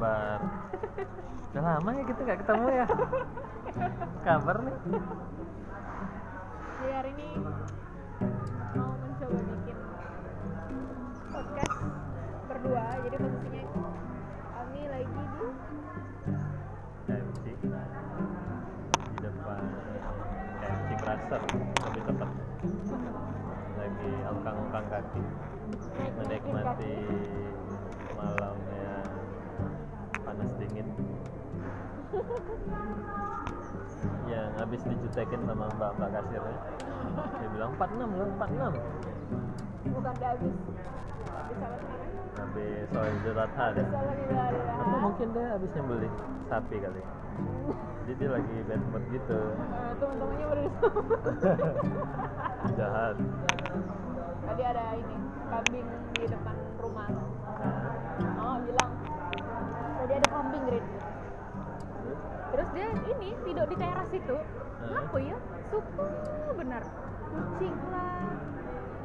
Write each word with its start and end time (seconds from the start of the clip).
kabar? 0.00 0.40
Udah 1.52 1.60
lama 1.60 1.90
ya 1.92 2.02
kita 2.08 2.20
nggak 2.24 2.40
ketemu 2.40 2.66
ya. 2.72 2.86
Kabar 4.24 4.56
nih. 4.64 4.76
Jadi 6.80 6.88
hari 6.96 7.10
ini 7.20 7.28
mau 8.80 8.96
mencoba 8.96 9.36
bikin 9.44 9.76
podcast 11.28 11.76
berdua. 12.48 12.84
Jadi 13.04 13.16
posisinya 13.20 13.64
kami 14.56 14.80
lagi 14.88 15.20
di 15.20 15.36
KFC 17.04 17.44
di 19.04 19.16
depan 19.20 19.62
KFC 20.64 20.88
Crusher 20.96 21.42
lebih 21.60 22.02
tepat 22.08 22.30
lagi 23.76 24.12
angkang-angkang 24.32 24.86
kaki 24.88 25.22
menikmati 26.16 26.94
malam 28.16 28.56
panas 30.40 30.56
dingin. 30.56 30.86
Yang 34.24 34.48
habis 34.56 34.80
dijutekin 34.88 35.40
sama 35.44 35.68
mbak-mbak 35.76 36.08
kasirnya. 36.16 36.56
Dia 37.36 37.48
bilang 37.52 37.70
46 37.76 38.16
loh 38.16 38.28
46 38.40 39.92
bukan 39.92 40.12
di 40.16 40.24
habis. 40.24 40.54
Habis 41.28 41.56
namanya? 41.60 41.98
habis 42.40 42.84
soal 42.88 43.10
Idul 43.20 43.36
Adha 43.36 43.66
deh 43.76 43.84
atau 43.84 44.98
mungkin 45.02 45.28
dia 45.36 45.44
habis 45.52 45.70
nyembeli 45.76 46.08
sapi 46.48 46.76
kali 46.80 47.02
jadi 48.08 48.12
dia 48.16 48.28
lagi 48.32 48.56
bad 48.64 48.82
mood 48.90 49.04
gitu. 49.12 49.38
Eh, 49.38 49.92
teman-temannya 50.00 50.46
baru 50.50 50.64
jahat. 52.80 53.16
Tadi 54.40 54.62
ada 54.66 54.84
ini 54.98 55.16
kambing 55.46 55.88
di 56.16 56.24
depan 56.26 56.56
rumah. 56.80 57.08
Nah, 57.60 57.79
tidur 63.60 63.76
di 63.76 63.76
teras 63.76 64.10
itu 64.16 64.36
apa 64.88 65.16
ya 65.20 65.36
suka 65.68 66.08
benar. 66.56 66.82
Kucing 67.28 67.76
lah. 67.92 68.32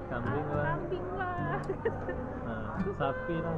Kambing 0.08 0.48
ah, 0.48 0.56
lah. 0.56 0.64
Kambing 0.64 1.08
lah. 1.20 1.60
Nah, 2.48 2.74
sapi 2.96 3.36
lah. 3.44 3.56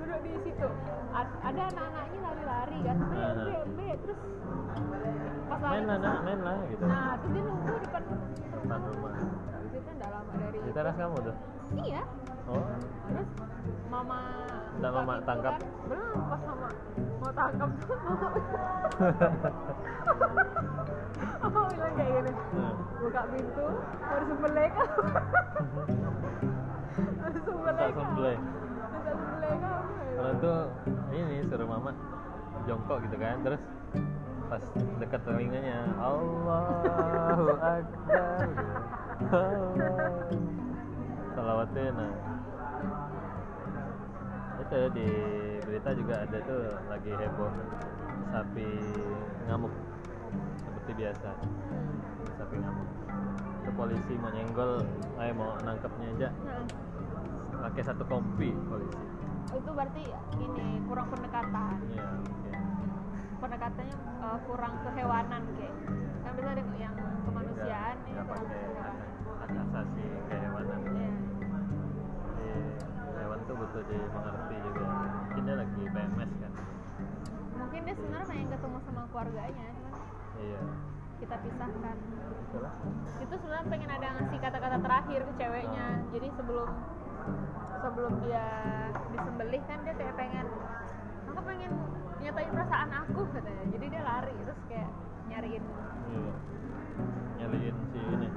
Duduk 0.00 0.20
di 0.24 0.32
situ. 0.40 0.68
A- 1.12 1.36
ada 1.44 1.62
anak-anaknya 1.68 2.20
lari-lari 2.24 2.78
kan. 2.80 2.96
Bre 3.12 3.58
bre 3.76 3.90
terus 4.00 4.20
pas 5.46 5.60
lari 5.60 5.84
main 5.84 6.00
lah 6.00 6.16
main 6.24 6.40
lah 6.40 6.56
gitu. 6.72 6.84
Nah 6.88 7.12
terus 7.20 7.32
dia 7.36 7.42
nunggu 7.44 7.74
depan 7.84 8.02
depan 8.56 8.80
rumah. 8.88 9.12
Di 9.20 9.68
situ 9.68 9.90
nggak 10.00 10.10
lama 10.16 10.32
dari 10.40 10.58
di 10.64 10.70
teras 10.72 10.94
kamu 10.96 11.16
tuh? 11.20 11.36
Iya 11.76 12.02
oh. 12.50 12.66
Terus 13.06 13.28
mama 13.90 14.18
buka 14.76 14.90
mama 14.92 15.14
tangkap? 15.24 15.56
kan, 15.56 15.62
belum 15.88 16.20
pas 16.28 16.40
mama 16.44 16.68
mau 17.16 17.32
tangkap 17.32 17.70
tuh 17.80 17.96
mama 17.96 18.28
mama 21.40 21.60
bilang 21.72 21.94
kayak 21.96 22.12
gini 22.12 22.32
Nah, 22.56 22.72
buka 23.00 23.22
pintu 23.32 23.66
harus 24.04 24.26
sembelih. 24.28 24.70
Kan 26.96 27.12
harus 27.24 27.44
sembelih. 27.44 27.90
Kan 27.92 28.08
kalau 30.16 30.32
tuh 30.40 30.58
ini 31.12 31.44
suruh 31.46 31.68
mama 31.68 31.92
jongkok 32.64 33.04
gitu 33.06 33.16
kan 33.20 33.36
terus 33.44 33.60
pas 34.46 34.62
dekat 34.98 35.20
telinganya 35.26 35.86
Allahu 36.00 37.44
Akbar. 37.52 37.82
Allah 38.10 38.42
salawatnya 41.36 41.84
nah 41.94 42.12
itu 44.66 44.80
di 44.98 45.08
berita 45.62 45.94
juga 45.94 46.26
ada 46.26 46.38
tuh 46.42 46.62
lagi 46.90 47.12
heboh 47.14 47.50
sapi 48.34 48.66
ngamuk 49.46 49.70
seperti 50.58 50.90
biasa. 51.06 51.30
Sapi 52.34 52.54
ngamuk. 52.58 52.88
Itu 53.62 53.70
polisi 53.78 54.14
mau 54.18 54.34
nyenggol 54.34 54.82
eh 55.22 55.30
mau 55.30 55.54
nangkepnya 55.62 56.08
aja. 56.18 56.28
Nah 56.42 56.66
pakai 57.62 57.82
satu 57.86 58.02
kompi 58.10 58.50
polisi. 58.66 59.06
Itu 59.54 59.70
berarti 59.70 60.02
ini 60.42 60.82
kurang 60.90 61.14
pendekatan. 61.14 61.78
Iya, 61.86 62.06
oke. 62.26 62.50
pendekatannya 63.36 63.96
eh, 64.02 64.38
kurang 64.50 64.74
kehewanan 64.82 65.42
kayak. 65.54 65.74
Kan 66.26 66.32
bisa 66.34 66.48
ada 66.50 66.62
yang 66.74 66.94
kemanusiaan 67.22 67.96
ini 68.02 68.20
kurang 68.26 68.46
kehewanan. 68.50 68.96
hak 69.36 69.50
asasi 69.62 70.04
kehewanan 70.26 70.80
butuh 73.56 73.82
dimengerti 73.88 74.56
juga. 74.60 74.84
Mungkin 74.84 75.42
dia 75.48 75.56
lagi 75.56 75.82
PMS 75.88 76.32
kan? 76.40 76.52
Mungkin 77.56 77.80
dia 77.88 77.94
sebenarnya 77.96 78.26
pengen 78.28 78.48
ketemu 78.52 78.78
sama 78.84 79.02
keluarganya 79.10 79.66
cuman 79.72 79.92
iya. 80.44 80.60
kita 81.24 81.36
pisahkan. 81.40 81.96
Itulah 82.46 82.74
itu 83.16 83.34
sebenarnya 83.40 83.66
pengen 83.72 83.90
ada 83.90 84.06
ngasih 84.20 84.38
kata-kata 84.38 84.76
terakhir 84.84 85.20
ke 85.24 85.32
ceweknya. 85.40 85.86
Jadi 86.12 86.28
sebelum 86.36 86.68
sebelum 87.80 88.12
dia 88.22 88.46
disembelih 89.12 89.62
kan 89.64 89.78
dia 89.82 89.94
kayak 89.96 90.14
pengen 90.20 90.46
aku 91.26 91.40
pengen 91.42 91.72
nyatain 92.20 92.50
perasaan 92.52 92.90
aku 92.92 93.20
katanya. 93.32 93.64
Jadi 93.72 93.86
dia 93.88 94.02
lari 94.04 94.34
terus 94.44 94.60
kayak 94.68 94.90
nyariin 95.26 95.64
iya. 96.12 96.34
Nyariin 97.40 97.76
si 97.92 97.98
ini. 97.98 98.28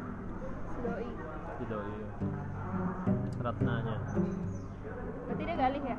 si 0.73 0.79
doi. 0.79 1.09
Si 1.59 1.63
doi. 1.67 1.95
Ratnanya 3.39 3.95
berarti 5.29 5.43
dia 5.45 5.57
galih 5.61 5.81
ya? 5.85 5.97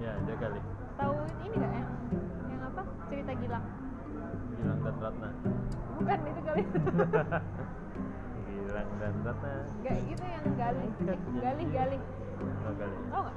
Ya 0.00 0.12
dia 0.24 0.36
kali 0.40 0.60
tahu 0.96 1.12
ini 1.44 1.54
nggak 1.60 1.72
yang 1.76 1.92
yang 2.48 2.62
apa? 2.64 2.82
Cerita 3.12 3.32
Gilang. 3.36 3.64
Gilang 4.56 4.80
dan 4.80 4.94
Ratna. 5.04 5.28
Bukan 6.00 6.18
itu 6.24 6.40
kali 6.40 6.62
Gilang 8.48 8.88
dan 8.96 9.14
Ratna. 9.20 9.52
Nggak 9.84 9.96
itu 10.08 10.24
yang 10.24 10.44
galih. 10.56 10.88
Eh, 11.04 11.18
galih 11.44 11.66
galih. 11.68 12.00
Oh 12.40 12.72
kali 12.72 12.96
tau 13.12 13.20
nggak? 13.20 13.36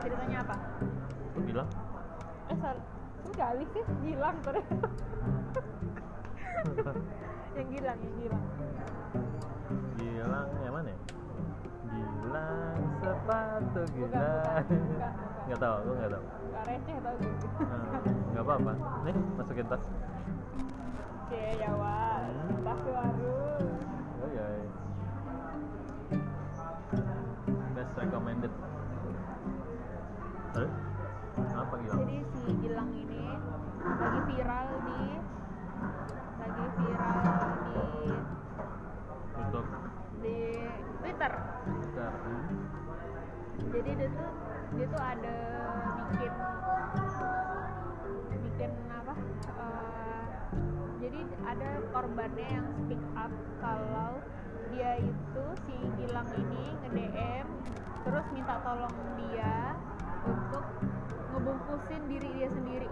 Ceritanya 0.00 0.38
apa? 0.40 0.56
Kok 1.36 1.42
Gilang? 1.44 1.68
Eh 2.48 2.56
Kok 3.22 3.34
galih 3.36 3.68
sih. 3.76 3.84
Gilang 4.00 4.36
ternyata 4.40 4.88
yang 7.60 7.68
Gilang 7.68 7.98
yang 8.00 8.14
Gilang. 8.16 8.44
Gilang 10.00 10.48
yang 10.64 10.72
mana 10.72 10.88
ya? 10.88 11.21
Gilang 11.92 12.80
sepatu 12.98 13.82
bukan 13.92 14.64
nggak 15.42 15.58
tahu 15.58 15.74
aku 15.74 15.90
nggak 15.92 16.10
tahu. 16.10 16.24
Nggak 16.24 16.64
receh 16.64 16.96
tau 17.02 17.14
gitu 17.20 17.46
Hmm, 17.60 17.92
nggak 18.32 18.44
apa-apa. 18.44 18.72
Nih 19.04 19.16
masukin 19.36 19.66
tas. 19.68 19.84
Cie 21.28 21.50
Jawa 21.60 21.96
Hmm. 22.22 22.60
tas 22.62 22.80
baru 22.82 23.36
oh 24.22 24.28
iya 24.28 24.46
best 27.72 27.92
recommended. 27.96 28.52
Hah? 30.52 30.68
apa 31.32 31.74
Gilang 31.80 32.00
jadi 32.04 32.16
si 32.36 32.50
Gilang 32.60 32.90
ini 32.92 33.24
lagi 33.82 34.20
viral 34.28 34.68
di 34.84 35.00
lagi 36.36 36.64
viral 36.76 37.16
di 37.64 37.80
YouTube 39.32 39.68
di 40.20 40.36
Twitter 41.00 41.32
Jadi 41.92 43.90
dia 43.92 44.08
tuh 44.16 44.30
dia 44.72 44.86
tuh 44.88 45.02
ada 45.04 45.36
bikin 46.00 46.32
bikin 48.42 48.72
apa 48.88 49.14
eh, 49.60 50.24
jadi 51.04 51.20
ada 51.44 51.68
korbannya 51.92 52.48
yang 52.48 52.66
speak 52.80 53.02
up 53.12 53.32
kalau 53.60 54.16
dia 54.72 55.04
itu 55.04 55.44
si 55.68 55.76
Gilang 56.00 56.28
ini 56.32 56.72
nge 56.80 56.88
DM 56.96 57.48
terus 58.08 58.26
minta 58.32 58.56
tolong 58.64 58.96
dia 59.20 59.76
untuk 60.24 60.64
ngebungkusin 61.36 62.02
diri 62.08 62.28
dia 62.40 62.48
sendiri 62.48 62.88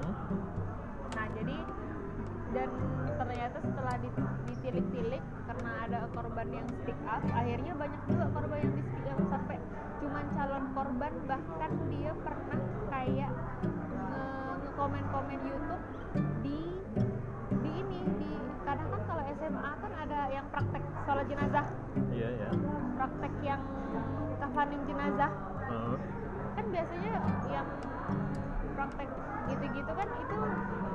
Hmm? 0.00 0.14
nah 1.12 1.26
jadi 1.36 1.56
dan 2.50 2.68
ternyata 3.16 3.58
setelah 3.60 3.94
di- 4.00 4.16
ditilik-tilik 4.48 4.99
ada 5.90 6.06
korban 6.14 6.46
yang 6.54 6.66
speak 6.70 6.94
up 7.02 7.18
akhirnya 7.34 7.74
banyak 7.74 8.02
juga 8.06 8.26
korban 8.30 8.58
yang 8.62 8.74
di 8.78 8.82
speak 8.86 9.10
up. 9.10 9.18
Sampai 9.26 9.58
cuman 9.98 10.24
calon 10.38 10.64
korban 10.70 11.12
bahkan 11.26 11.72
dia 11.90 12.12
pernah 12.22 12.60
kayak 12.94 13.32
nge- 13.98 14.54
ngekomen-komen 14.62 15.40
YouTube 15.42 15.84
di 16.46 16.58
di 17.58 17.70
ini 17.74 18.00
di 18.22 18.30
kadang 18.62 18.86
kan 18.86 19.02
kalau 19.02 19.22
SMA 19.34 19.72
kan 19.82 19.92
ada 19.98 20.20
yang 20.30 20.46
praktek 20.54 20.82
sholat 21.02 21.26
jenazah. 21.26 21.66
Iya 22.14 22.28
ya 22.38 22.48
praktek 22.94 23.34
yang 23.42 23.62
kafanin 24.38 24.80
jenazah. 24.86 25.32
Hmm. 25.70 25.98
kan 26.50 26.66
biasanya 26.70 27.12
yang 27.50 27.66
praktek 28.78 29.10
gitu-gitu 29.50 29.90
kan 29.90 30.08
itu 30.22 30.36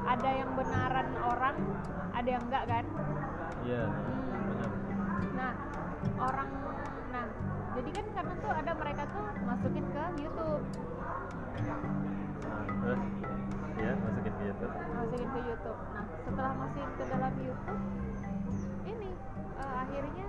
ada 0.08 0.30
yang 0.32 0.52
benaran 0.56 1.08
orang 1.20 1.56
ada 2.16 2.30
yang 2.32 2.44
enggak 2.48 2.64
kan? 2.64 2.86
Iya. 3.68 3.84
Hmm. 3.92 4.35
Nah 5.36 5.52
orang 6.20 6.50
nah 7.12 7.26
jadi 7.76 7.90
kan 7.92 8.06
karena 8.16 8.34
tuh 8.40 8.52
ada 8.56 8.72
mereka 8.72 9.04
tuh 9.12 9.26
masukin 9.44 9.86
ke 9.92 10.04
YouTube. 10.24 10.64
Nah, 12.46 12.64
terus 12.80 13.04
ya 13.76 13.92
masukin 14.00 14.34
ke 14.40 14.44
YouTube. 14.48 14.74
Masukin 14.96 15.28
ke 15.28 15.40
YouTube. 15.44 15.80
Nah 15.92 16.06
setelah 16.24 16.54
masukin 16.56 16.92
ke 16.96 17.04
dalam 17.12 17.34
YouTube 17.44 17.84
ini 18.88 19.12
eh, 19.60 19.76
akhirnya 19.76 20.28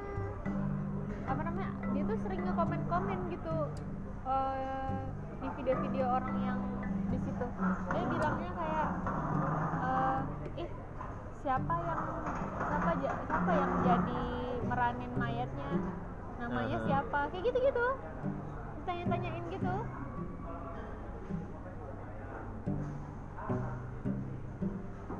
apa 1.27 1.41
namanya 1.47 1.71
dia 1.95 2.03
tuh 2.07 2.19
sering 2.27 2.41
nge-komen-komen 2.43 3.19
gitu 3.31 3.57
eh, 4.27 4.99
di 5.39 5.49
video-video 5.63 6.07
orang 6.11 6.37
yang 6.43 6.59
di 7.15 7.19
situ. 7.23 7.47
Dia 7.95 8.05
bilangnya 8.11 8.51
kayak 8.59 8.91
eh, 9.87 10.21
ih 10.67 10.71
siapa 11.47 11.75
yang 11.79 12.03
siapa 12.59 12.91
siapa 13.07 13.53
yang 13.55 13.73
jadi 13.87 14.23
meranin 14.67 15.13
mayatnya? 15.15 15.71
Namanya 16.43 16.79
siapa? 16.83 17.31
Kayak 17.31 17.55
gitu-gitu. 17.55 17.87
Tanya-tanyain 18.83 19.47
gitu. 19.55 19.75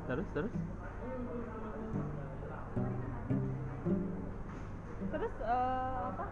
Terus 0.07 0.27
terus? 0.35 0.53
Terus 5.07 5.33
eh, 5.47 5.99
apa? 6.11 6.25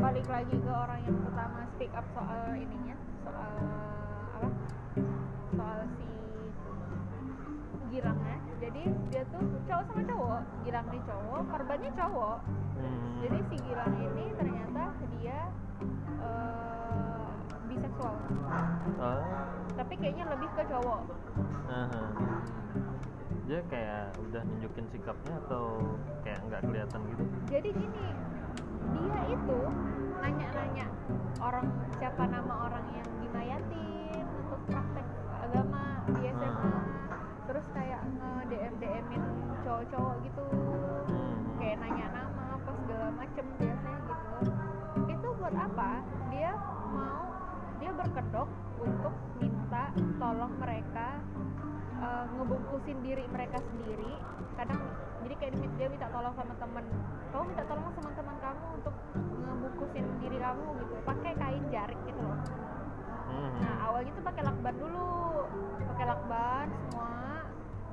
Balik 0.00 0.26
lagi 0.32 0.56
ke 0.56 0.72
orang 0.72 1.00
yang 1.04 1.18
pertama 1.20 1.68
speak 1.76 1.92
up 1.92 2.08
soal 2.16 2.56
ininya 2.56 2.96
soal 3.20 3.93
jadi 8.60 8.82
dia 9.10 9.22
tuh 9.30 9.42
cowok 9.66 9.84
sama 9.90 10.02
cowok 10.06 10.40
girang 10.66 10.86
ini 10.92 11.00
cowok 11.06 11.40
korbannya 11.50 11.90
cowok. 11.94 12.38
Hmm. 12.74 13.16
jadi 13.22 13.38
si 13.48 13.56
girang 13.64 13.94
ini 13.96 14.24
ternyata 14.36 14.82
dia 15.18 15.38
eh, 16.20 17.26
biseksual. 17.70 18.14
Oh. 19.00 19.20
Tapi 19.74 19.94
kayaknya 19.98 20.24
lebih 20.30 20.48
ke 20.54 20.62
cowok. 20.68 21.00
Aha. 21.64 22.04
dia 23.44 23.60
kayak 23.68 24.16
udah 24.24 24.40
nunjukin 24.40 24.88
sikapnya 24.88 25.36
atau 25.44 25.76
kayak 26.24 26.40
nggak 26.48 26.64
kelihatan 26.64 27.00
gitu? 27.12 27.24
Jadi 27.52 27.68
gini 27.76 28.06
dia 28.94 29.22
itu 29.28 29.58
nanya-nanya 30.16 30.86
orang 31.44 31.66
siapa 32.00 32.24
nama 32.24 32.54
orang 32.68 32.86
yang 32.96 33.08
dimayatin 33.20 33.93
terus 37.64 37.80
kayak 37.80 38.02
nge 38.04 38.44
DM 38.52 38.74
DMin 38.76 39.22
cowok-cowok 39.64 40.14
gitu. 40.20 40.44
Hmm. 41.08 41.40
kayak 41.56 41.76
nanya 41.80 42.06
nama 42.12 42.60
apa 42.60 42.70
segala 42.76 43.06
macem 43.16 43.44
biasanya 43.56 44.00
gitu. 44.04 44.52
Itu 45.08 45.28
buat 45.40 45.56
apa? 45.56 45.90
Dia 46.28 46.52
mau 46.92 47.24
dia 47.80 47.90
berkedok 47.96 48.48
untuk 48.84 49.14
minta 49.40 49.84
tolong 50.20 50.52
mereka 50.60 51.08
eh, 52.04 52.24
ngebungkusin 52.36 53.00
diri 53.00 53.24
mereka 53.32 53.56
sendiri. 53.64 54.12
Kadang 54.60 54.80
jadi 55.24 55.34
kayak 55.40 55.52
dia- 55.56 55.74
dia 55.80 55.88
minta 55.88 56.12
tolong 56.12 56.36
sama 56.36 56.52
temen. 56.60 56.84
Kamu 57.32 57.44
minta 57.48 57.64
tolong 57.64 57.88
sama 57.96 58.10
teman 58.12 58.36
kamu 58.44 58.64
untuk 58.76 58.94
ngebungkusin 59.40 60.04
diri 60.20 60.36
kamu 60.36 60.64
gitu. 60.84 60.94
Pakai 61.00 61.32
kain 61.32 61.64
jarik 61.72 62.00
gitu 62.04 62.20
loh. 62.20 62.40
Hmm. 63.24 63.56
Nah 63.56 63.88
awalnya 63.88 64.12
tuh 64.12 64.20
pakai 64.20 64.42
lakban 64.44 64.76
dulu, 64.76 65.48
pakai 65.88 66.04
lakban 66.06 66.66
semua, 66.70 67.08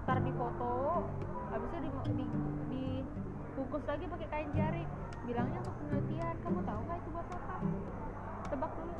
ntar 0.05 0.17
difoto, 0.25 1.05
habis 1.53 1.69
itu 1.69 1.77
di, 1.85 1.89
di, 2.17 2.25
dibungkus 2.73 3.83
lagi 3.85 4.05
pakai 4.09 4.27
kain 4.33 4.49
jarik. 4.57 4.89
Bilangnya 5.21 5.57
untuk 5.61 5.75
penelitian, 5.85 6.35
kamu 6.41 6.59
tahu 6.65 6.79
nggak 6.89 6.97
itu 6.97 7.09
buat 7.13 7.27
apa? 7.29 7.55
Tebak 8.49 8.71
dulu. 8.73 8.93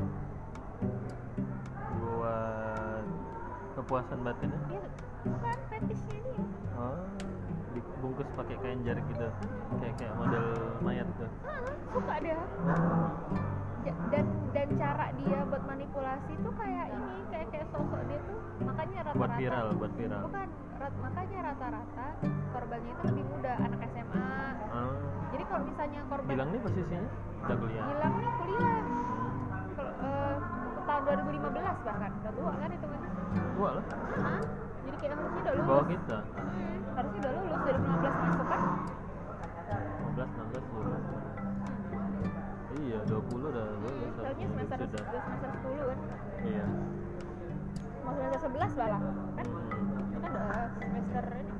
buat 2.01 3.06
kepuasan 3.77 4.19
batinnya 4.25 4.62
Iya, 4.69 4.86
bukan 5.25 5.57
fetishnya 5.69 6.18
dia. 6.21 6.44
oh 6.77 7.06
dibungkus 7.71 8.30
pakai 8.36 8.56
kain 8.59 8.81
jarik 8.83 9.06
gitu 9.09 9.27
kayak 9.80 9.95
kayak 10.01 10.13
model 10.18 10.44
mayat 10.81 11.07
tuh 11.15 11.30
suka 11.94 12.15
dia. 12.24 12.38
Dan 13.83 14.25
dan 14.51 14.68
cara 14.75 15.06
dia 15.16 15.39
buat 15.44 15.63
manipulasi 15.63 16.33
tuh 16.38 16.54
kayak 16.54 16.88
ini, 16.92 17.16
kayak 17.28 17.48
kayak 17.50 17.68
sosok 17.68 18.01
dia 18.06 18.19
tuh 18.22 18.38
makanya 18.62 19.00
rata-rata. 19.01 19.18
buat 19.18 19.31
viral 19.36 19.68
buat 19.75 19.94
viral 19.95 20.22
Bukan, 20.24 20.48
rat- 20.78 21.00
makanya 21.01 21.39
rata-rata 21.44 22.07
korbannya 22.51 22.92
itu 22.92 23.04
lebih 23.07 23.25
muda, 23.28 23.54
anak 23.57 23.80
SMA. 23.88 24.30
oh. 24.69 24.94
Jadi 25.31 25.44
kalau 25.45 25.62
misalnya 25.63 26.00
korban 26.06 26.30
bilang 26.30 26.50
nih 26.51 26.62
posisinya 26.62 27.01
udah 27.42 27.56
kuliah 27.57 27.86
Gilang 27.88 28.13
nih 28.13 28.31
kuliah 28.38 28.78
Hmm. 28.81 29.68
kalau 29.74 29.92
eh, 29.98 30.36
tahun 30.84 31.01
2015 31.25 31.42
bahkan 31.81 32.12
udah 32.13 32.31
tua 32.31 32.51
kan 32.54 32.69
itu 32.69 32.86
kan 32.86 33.00
tua 33.51 33.69
lah 33.72 33.86
Hah? 34.19 34.42
jadi 34.81 34.95
kayak 34.95 35.13
harusnya 35.16 35.42
udah 35.42 35.54
lulus 35.54 35.68
bawah 35.68 35.86
kita 35.88 36.18
Hmm, 36.22 36.77
harusnya 36.92 37.19
udah 37.19 37.31
lulus 37.34 37.60
2015 37.62 38.13
masuk 38.22 38.45
kan 38.45 38.62
15 40.12 40.27
16 40.27 40.74
lulus 40.75 41.04
iya 42.81 43.00
20 43.01 43.10
udah 43.10 43.16
lulus 43.16 43.22
tahunnya 43.22 43.41
semester 44.72 45.04
sudah. 45.04 45.12
udah 45.12 45.22
semester 45.28 45.52
10 45.68 45.92
kan. 45.92 46.00
Iya. 46.48 46.66
Mau 48.02 48.12
semester 48.16 48.40
11 48.48 48.80
malah 48.80 49.02
kan? 49.36 49.48
Hmm. 49.52 50.22
kan 50.24 50.32
udah 50.32 50.64
semester 50.80 51.26
ini. 51.36 51.54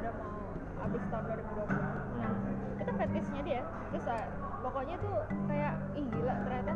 Udah 0.00 0.12
mau 0.16 0.32
habis 0.80 1.02
tahun 1.12 1.24
2020 1.28 1.84
nah 2.14 2.32
itu 2.80 2.92
fetishnya 2.96 3.42
dia. 3.44 3.62
Terus 3.92 4.06
ah, 4.08 4.24
pokoknya 4.64 4.96
tuh 5.04 5.16
kayak 5.52 5.72
ih 6.00 6.06
gila 6.08 6.34
ternyata 6.48 6.72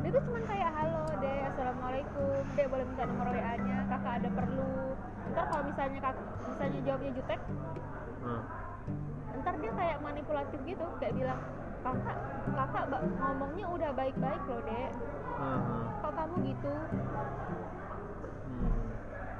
dia 0.00 0.10
tuh 0.16 0.22
cuman 0.32 0.42
kayak 0.46 0.70
halo 0.70 1.02
deh 1.18 1.38
assalamualaikum. 1.50 2.42
Deh 2.54 2.66
boleh 2.70 2.84
minta 2.86 3.04
nomor 3.10 3.26
wa 3.26 3.52
nya 3.66 3.78
kakak 3.90 4.12
ada 4.22 4.28
perlu. 4.30 4.74
Ntar 5.34 5.44
kalau 5.50 5.62
misalnya 5.66 5.98
kak 5.98 6.14
misalnya 6.46 6.80
jawabnya 6.86 7.12
jutek 7.18 7.40
Hmm. 8.20 8.44
ntar 9.40 9.56
dia 9.56 9.72
kayak 9.72 9.98
manipulatif 10.04 10.60
gitu 10.68 10.84
kayak 11.00 11.16
bilang 11.16 11.40
kakak 11.80 12.16
kakak 12.50 12.84
ngomongnya 13.16 13.66
udah 13.66 13.90
baik-baik 13.92 14.42
loh 14.46 14.60
dek 14.62 14.90
Hmm. 15.40 15.56
Hmm. 15.56 15.84
kok 16.00 16.12
kamu 16.12 16.36
gitu 16.52 16.72
Hmm. 18.50 18.68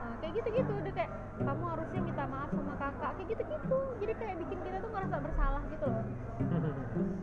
Nah, 0.01 0.15
kayak 0.19 0.33
gitu-gitu 0.33 0.73
udah 0.73 0.93
kayak 0.93 1.11
kamu 1.37 1.65
harusnya 1.67 2.01
minta 2.01 2.25
maaf 2.25 2.49
sama 2.49 2.75
kakak 2.77 3.11
kayak 3.17 3.29
gitu-gitu 3.29 3.79
jadi 3.99 4.13
kayak 4.17 4.35
bikin 4.41 4.59
kita 4.65 4.77
tuh 4.81 4.91
ngerasa 4.91 5.17
bersalah 5.21 5.63
gitu 5.69 5.85
loh 5.85 6.05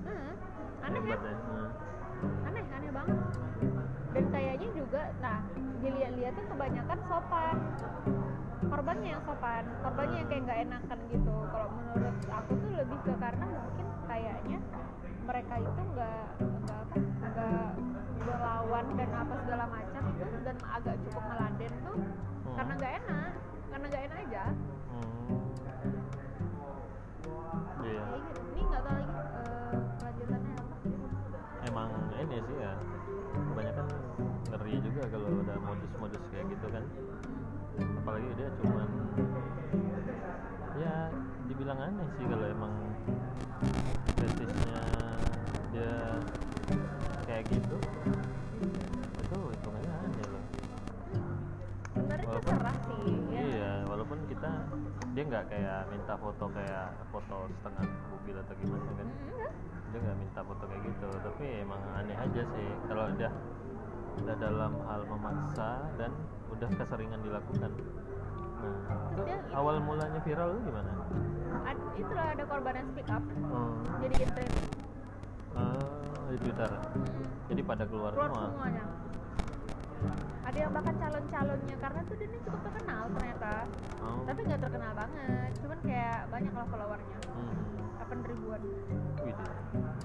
Nah, 0.06 0.32
aneh 0.86 1.02
ya. 1.04 1.18
Hmm. 1.18 1.68
aneh 2.46 2.64
aneh 2.70 2.92
banget 2.92 3.18
dan 4.14 4.26
kayaknya 4.30 4.68
juga 4.74 5.04
nah 5.20 5.38
dilihat-lihat 5.78 6.34
tuh 6.34 6.46
kebanyakan 6.50 7.00
sopan 7.06 7.56
korbannya 8.68 9.10
yang 9.14 9.22
sopan 9.22 9.64
korbannya 9.82 10.18
yang 10.18 10.28
kayak 10.28 10.42
nggak 10.44 10.60
enakan 10.66 11.00
gitu 11.10 11.36
kalau 11.50 11.68
menurut 11.72 12.16
aku 12.28 12.52
tuh 12.58 12.72
lebih 12.74 13.00
ke 13.02 13.14
karena 13.16 13.46
mungkin 13.46 13.88
kayaknya 14.06 14.60
mereka 15.28 15.54
itu 15.60 15.82
nggak 15.92 16.24
nggak 16.40 16.80
apa 16.82 16.96
nggak 17.28 17.68
melawan 18.24 18.86
dan 18.96 19.10
apa 19.12 19.34
segala 19.44 19.66
macam 19.68 20.02
itu 20.10 20.38
dan 20.42 20.58
agak 20.66 20.96
cukup 21.04 21.24
meladen 21.28 21.74
tuh 21.84 21.98
Hmm. 21.98 22.56
karena 22.56 22.74
nggak 22.74 22.94
enak 23.04 23.32
karena 23.68 23.86
nggak 23.86 24.04
enak 24.08 24.18
aja 24.24 24.46
Hmm. 24.88 25.38
Iya. 27.84 28.04
kayak 28.04 28.22
gitu 28.24 28.42
ini 28.48 28.62
nggak 28.66 28.82
tahu 28.82 28.96
lagi 28.96 29.14
eh, 29.14 29.76
kelanjutannya 30.00 30.54
apa 30.56 30.76
Emang 31.68 31.90
ini 32.16 32.38
sih 32.40 32.58
ya 32.58 32.72
kebanyakan 33.28 33.86
ngeri 34.48 34.74
juga 34.80 35.02
kalau 35.12 35.28
udah 35.44 35.58
modus-modus 35.60 36.24
kayak 36.32 36.46
gitu 36.48 36.68
kan. 36.72 36.84
Apalagi 38.00 38.30
dia 38.40 38.50
cuman 38.58 38.90
ya 40.80 40.96
dibilang 41.46 41.80
aneh 41.82 42.08
sih 42.16 42.26
kalau 42.26 42.48
emang 42.48 42.74
fetishnya 44.16 44.80
dia 45.74 45.94
kayak 47.28 47.44
gitu. 47.52 47.76
Itu 49.22 49.38
hitungannya 49.52 49.94
aneh 49.94 50.26
loh. 50.32 50.44
Walaupun- 51.98 52.60
sih 52.88 53.16
ya. 53.34 53.42
iya 53.42 53.72
walaupun 53.88 54.20
kita 54.30 54.52
dia 55.16 55.24
nggak 55.26 55.46
kayak 55.50 55.80
minta 55.90 56.14
foto 56.16 56.46
kayak 56.54 56.88
foto 57.10 57.38
setengah 57.58 57.84
mobil 58.14 58.36
atau 58.38 58.54
gimana 58.62 58.86
kan. 58.86 59.08
Hmm, 59.08 59.28
enggak. 59.34 59.52
dia 59.88 60.00
nggak 60.04 60.18
minta 60.20 60.40
foto 60.44 60.64
kayak 60.68 60.82
gitu 60.84 61.08
tapi 61.24 61.46
emang 61.64 61.82
aneh 61.96 62.18
aja 62.18 62.42
sih. 62.54 62.70
Kalau 62.86 63.04
udah 63.10 63.32
udah 64.18 64.36
dalam 64.42 64.74
hal 64.86 65.02
memaksa 65.06 65.70
dan 65.98 66.12
udah 66.50 66.70
keseringan 66.74 67.22
dilakukan. 67.22 67.72
Nah 68.58 68.98
itu 69.14 69.22
awal 69.54 69.78
mulanya 69.82 70.20
viral 70.26 70.58
itu 70.58 70.62
gimana? 70.70 70.92
Ad- 71.66 71.94
itulah 71.98 72.26
ada 72.34 72.44
korban 72.46 72.74
yang 72.78 72.88
speak 72.90 73.10
up. 73.10 73.24
Oh, 73.54 73.78
jadi 74.02 74.16
tren 74.34 74.50
ah, 75.58 76.30
di 76.30 76.38
twitter 76.42 76.72
jadi 77.48 77.62
pada 77.64 77.84
keluar, 77.90 78.12
keluar 78.14 78.30
semua 78.32 78.50
semuanya 78.54 78.86
ada 80.48 80.58
yang 80.64 80.72
bahkan 80.72 80.96
calon-calonnya 80.96 81.76
karena 81.76 82.00
tuh 82.08 82.16
dia 82.16 82.28
ini 82.32 82.38
cukup 82.48 82.62
terkenal 82.64 83.04
ternyata 83.12 83.54
oh. 84.00 84.22
tapi 84.24 84.40
nggak 84.48 84.62
terkenal 84.64 84.92
banget 84.96 85.50
cuman 85.60 85.80
kayak 85.84 86.20
banyak 86.32 86.54
lah 86.56 86.66
followernya 86.72 87.20
hmm. 87.36 87.56
8 88.08 88.30
ribuan 88.32 88.62
Widih. 89.20 89.52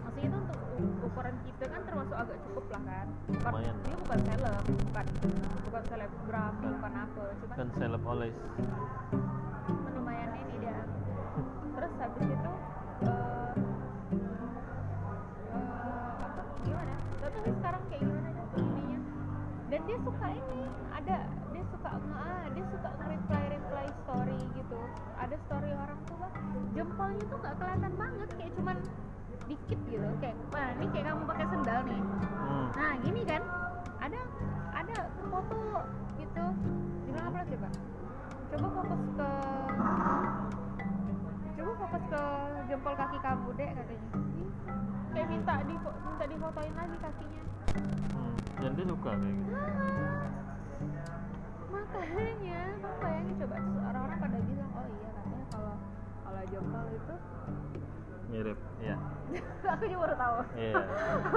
maksudnya 0.03 0.27
itu 0.27 0.37
untuk 0.43 0.59
ukuran 1.07 1.37
kita 1.47 1.65
kan 1.71 1.81
termasuk 1.87 2.17
agak 2.19 2.39
cukup 2.51 2.65
lah 2.75 2.83
kan 2.83 3.07
bukan, 3.31 3.53
Lumayan. 3.55 3.77
dia 3.87 3.97
bukan 4.03 4.19
seleb 4.27 4.65
bukan 4.67 5.07
bukan 5.63 5.83
selebgram 5.87 6.53
Kan. 6.59 6.71
bukan 6.75 6.93
apa 6.99 7.23
cuma 7.39 7.53
kan 7.55 7.69
seleb 7.79 8.03
oles 8.03 8.37
suka 20.23 20.39
ini 20.39 20.63
ada 20.95 21.19
dia 21.51 21.65
suka 21.75 21.89
ah, 21.99 22.47
dia 22.55 22.65
suka 22.71 22.89
nge-reply 22.95 23.45
reply 23.59 23.87
story 24.07 24.41
gitu. 24.55 24.79
Ada 25.19 25.35
story 25.51 25.71
orang 25.75 25.99
tuh 26.07 26.15
bang 26.23 26.35
jempolnya 26.79 27.23
tuh 27.27 27.39
nggak 27.43 27.55
kelihatan 27.59 27.93
banget 27.99 28.29
kayak 28.39 28.53
cuman 28.55 28.77
dikit 29.51 29.81
gitu. 29.91 30.09
Kayak 30.23 30.37
wah 30.55 30.71
ini 30.79 30.87
kayak 30.95 31.05
kamu 31.11 31.23
pakai 31.27 31.47
sendal 31.51 31.81
nih. 31.91 32.03
Hmm. 32.23 32.67
nah 32.79 32.93
gini 33.03 33.23
kan 33.27 33.43
ada 33.99 34.21
ada 34.79 34.99
foto 35.27 35.63
gitu. 36.15 36.45
Dibilang 37.03 37.27
apa 37.35 37.41
sih 37.51 37.59
pak 37.59 37.73
coba 38.53 38.69
fokus 38.79 39.03
ke 39.19 39.31
coba 41.59 41.73
fokus 41.83 42.05
ke 42.15 42.23
jempol 42.71 42.95
kaki 42.95 43.19
kamu 43.19 43.49
dek 43.59 43.71
katanya. 43.75 44.07
Kayak 45.11 45.27
minta 45.35 45.55
di 45.67 45.75
minta 45.83 46.25
difotoin 46.31 46.75
lagi 46.79 46.97
kakinya. 47.03 47.43
Hmm. 47.75 48.22
Dan 48.63 48.79
dia 48.79 48.87
suka 48.87 49.11
kayak 49.11 49.35
gitu. 49.35 49.53
Ah, 49.53 50.23
makanya 51.67 52.27
kamu 52.79 52.97
bayangin 53.03 53.35
coba 53.43 53.55
orang-orang 53.59 54.19
pada 54.23 54.39
bilang 54.39 54.71
oh 54.79 54.87
iya 54.87 55.11
katanya 55.11 55.45
kalau 55.51 55.75
kalau 56.23 56.43
jempol 56.47 56.87
itu 56.95 57.15
mirip 58.31 58.59
ya 58.81 58.97
aku 59.75 59.83
juga 59.91 60.01
baru 60.07 60.15
tahu. 60.17 60.37
Iya. 60.57 60.75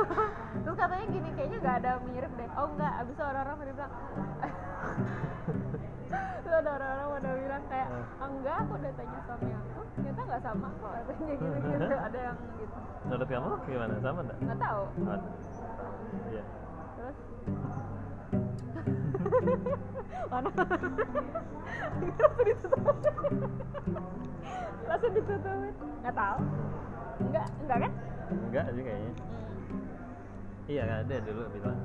Terus 0.64 0.78
katanya 0.78 1.06
gini 1.10 1.30
kayaknya 1.34 1.58
nggak 1.60 1.78
ada 1.84 1.92
mirip 2.06 2.32
deh. 2.38 2.50
Oh 2.56 2.68
enggak 2.72 2.94
abis 3.02 3.18
orang-orang 3.20 3.56
pada 3.58 3.72
bilang 3.74 3.94
terus 6.46 6.62
ada 6.62 6.72
orang-orang 6.78 7.10
pada 7.10 7.30
bilang 7.42 7.64
kayak 7.68 7.88
"Ah, 8.22 8.28
enggak 8.30 8.56
aku 8.62 8.72
udah 8.78 8.92
tanya 8.94 9.20
suami 9.26 9.50
aku. 9.50 9.80
Ternyata 9.98 10.22
nggak 10.30 10.42
sama 10.46 10.68
kok 10.78 10.92
katanya 10.94 11.34
gitu 11.42 11.58
gitu 11.66 11.96
ada 11.98 12.20
yang 12.22 12.38
gitu. 12.62 12.78
Menurut 13.06 13.28
kamu 13.28 13.50
gimana? 13.66 13.94
Sama 14.00 14.20
enggak 14.22 14.38
nggak 14.46 14.60
tahu. 14.62 14.84
Iya 15.02 15.18
mana? 20.32 20.50
Langsung 22.16 22.44
ditutup. 22.46 22.98
Langsung 24.86 25.12
ditutupin 25.16 25.74
nggak 26.04 26.16
tahu. 26.16 26.40
Enggak 27.24 27.48
enggak 27.64 27.78
kan? 27.88 27.92
Enggak 28.32 28.66
sih 28.74 28.84
kayaknya. 28.84 29.14
Iya 30.66 30.82
kan 30.90 30.98
ada 31.06 31.16
dulu 31.22 31.44
bilang 31.54 31.80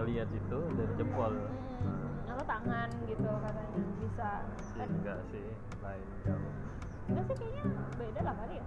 ngelihat 0.00 0.28
itu 0.32 0.58
dari 0.74 0.92
jempol. 0.96 1.32
Hmm, 1.36 2.30
atau 2.32 2.44
tangan 2.48 2.88
gitu 3.04 3.28
katanya 3.28 3.80
bisa. 4.00 4.30
Sih 4.74 4.86
enggak 4.88 5.20
sih. 5.28 5.46
Lain 5.84 6.06
jauh. 6.24 6.52
Enggak 7.12 7.24
sih 7.28 7.36
kayaknya 7.36 7.64
beda 7.98 8.20
lah 8.24 8.34
kali 8.40 8.56
ya 8.58 8.66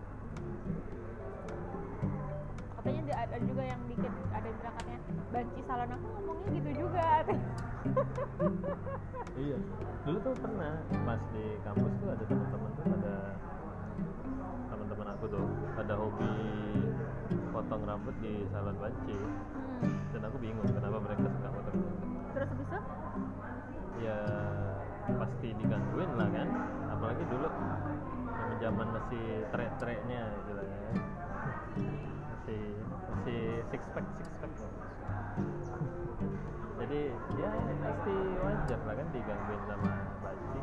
katanya 2.84 3.16
ada, 3.16 3.16
ada 3.32 3.38
juga 3.48 3.64
yang 3.64 3.80
bikin 3.88 4.12
ada 4.36 4.44
yang 4.44 4.58
bilang 4.60 4.76
katanya 4.76 5.00
banci 5.32 5.60
salon 5.64 5.90
aku 5.96 6.08
ngomongnya 6.20 6.48
gitu 6.52 6.72
juga. 6.84 7.08
Iya. 9.34 9.58
Dulu 10.06 10.18
tuh 10.22 10.36
pernah 10.38 10.78
pas 11.08 11.22
di 11.34 11.46
kampus 11.66 11.94
tuh 11.98 12.10
ada 12.14 12.24
teman-teman 12.28 12.70
tuh 12.78 12.86
pada 12.86 13.16
teman-teman 14.70 15.08
aku 15.18 15.26
tuh 15.26 15.48
ada 15.74 15.94
hobi 15.98 16.32
potong 17.50 17.84
rambut 17.88 18.16
di 18.22 18.46
salon 18.52 18.78
banci. 18.78 19.18
Hmm. 19.84 20.00
dan 20.16 20.22
aku 20.30 20.38
bingung 20.38 20.70
kenapa 20.70 20.98
mereka 21.02 21.26
suka 21.34 21.50
potong. 21.50 21.76
Rambut 21.82 22.24
terus 22.36 22.50
habis 22.52 22.68
itu? 22.68 22.80
Ya 24.06 24.20
pasti 25.08 25.48
digangguin 25.56 26.12
lah 26.20 26.30
kan. 26.30 26.48
Apalagi 26.94 27.24
dulu 27.32 27.48
zaman 27.48 28.56
zaman 28.62 28.88
masih 28.92 29.26
trek-treknya 29.50 30.22
istilahnya 30.44 30.84
masih 33.24 33.64
six 33.72 33.80
pack 33.96 34.04
six 34.20 34.28
pack. 34.44 34.52
Jadi 36.76 37.02
ya 37.40 37.50
pasti 37.80 38.16
wajar 38.44 38.80
lah 38.84 38.96
kan 39.00 39.08
digangguin 39.16 39.62
sama 39.64 39.92
banci. 40.20 40.60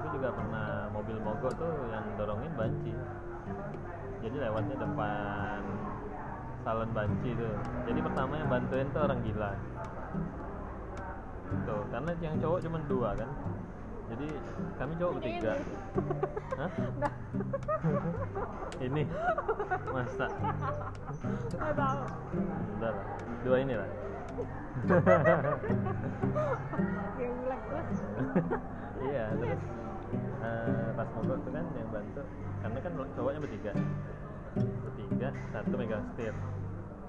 Aku 0.00 0.06
juga 0.16 0.28
pernah 0.32 0.88
mobil 0.88 1.20
mogok 1.20 1.52
tuh 1.60 1.68
yang 1.92 2.08
dorongin 2.16 2.48
banci. 2.56 2.96
Jadi 4.24 4.36
lewatnya 4.40 4.72
depan 4.80 5.60
salon 6.64 6.90
banci 6.96 7.28
tuh. 7.36 7.52
Jadi 7.84 8.00
pertama 8.08 8.40
yang 8.40 8.48
bantuin 8.48 8.88
tuh 8.96 9.04
orang 9.04 9.20
gila. 9.20 9.52
Tuh 11.68 11.82
karena 11.92 12.12
yang 12.24 12.40
cowok 12.40 12.58
cuma 12.64 12.80
dua 12.88 13.12
kan 13.20 13.28
jadi 14.10 14.26
kami 14.74 14.92
cowok 14.98 15.12
bertiga. 15.22 15.52
Ini. 15.54 15.74
Hah? 16.58 16.70
Nah, 16.98 17.12
ini. 18.82 19.02
Masa? 19.90 20.26
Nggak 21.54 21.74
tahu 21.78 22.00
Bentar 22.78 22.94
dua 23.46 23.56
ini 23.62 23.74
lah. 23.78 23.90
Kayak 27.16 27.32
bulan 27.38 27.60
terus 27.68 27.90
iya 29.00 29.24
terus 29.32 29.62
eh, 30.40 30.88
pas 30.96 31.08
mogok 31.16 31.38
tuh 31.40 31.52
kan 31.52 31.66
yang 31.76 31.90
bantu 31.92 32.22
karena 32.60 32.78
kan 32.82 32.92
cowoknya 33.16 33.40
bertiga. 33.40 33.72
Bertiga 34.58 35.28
satu 35.54 35.74
megang 35.78 36.04
setir. 36.12 36.34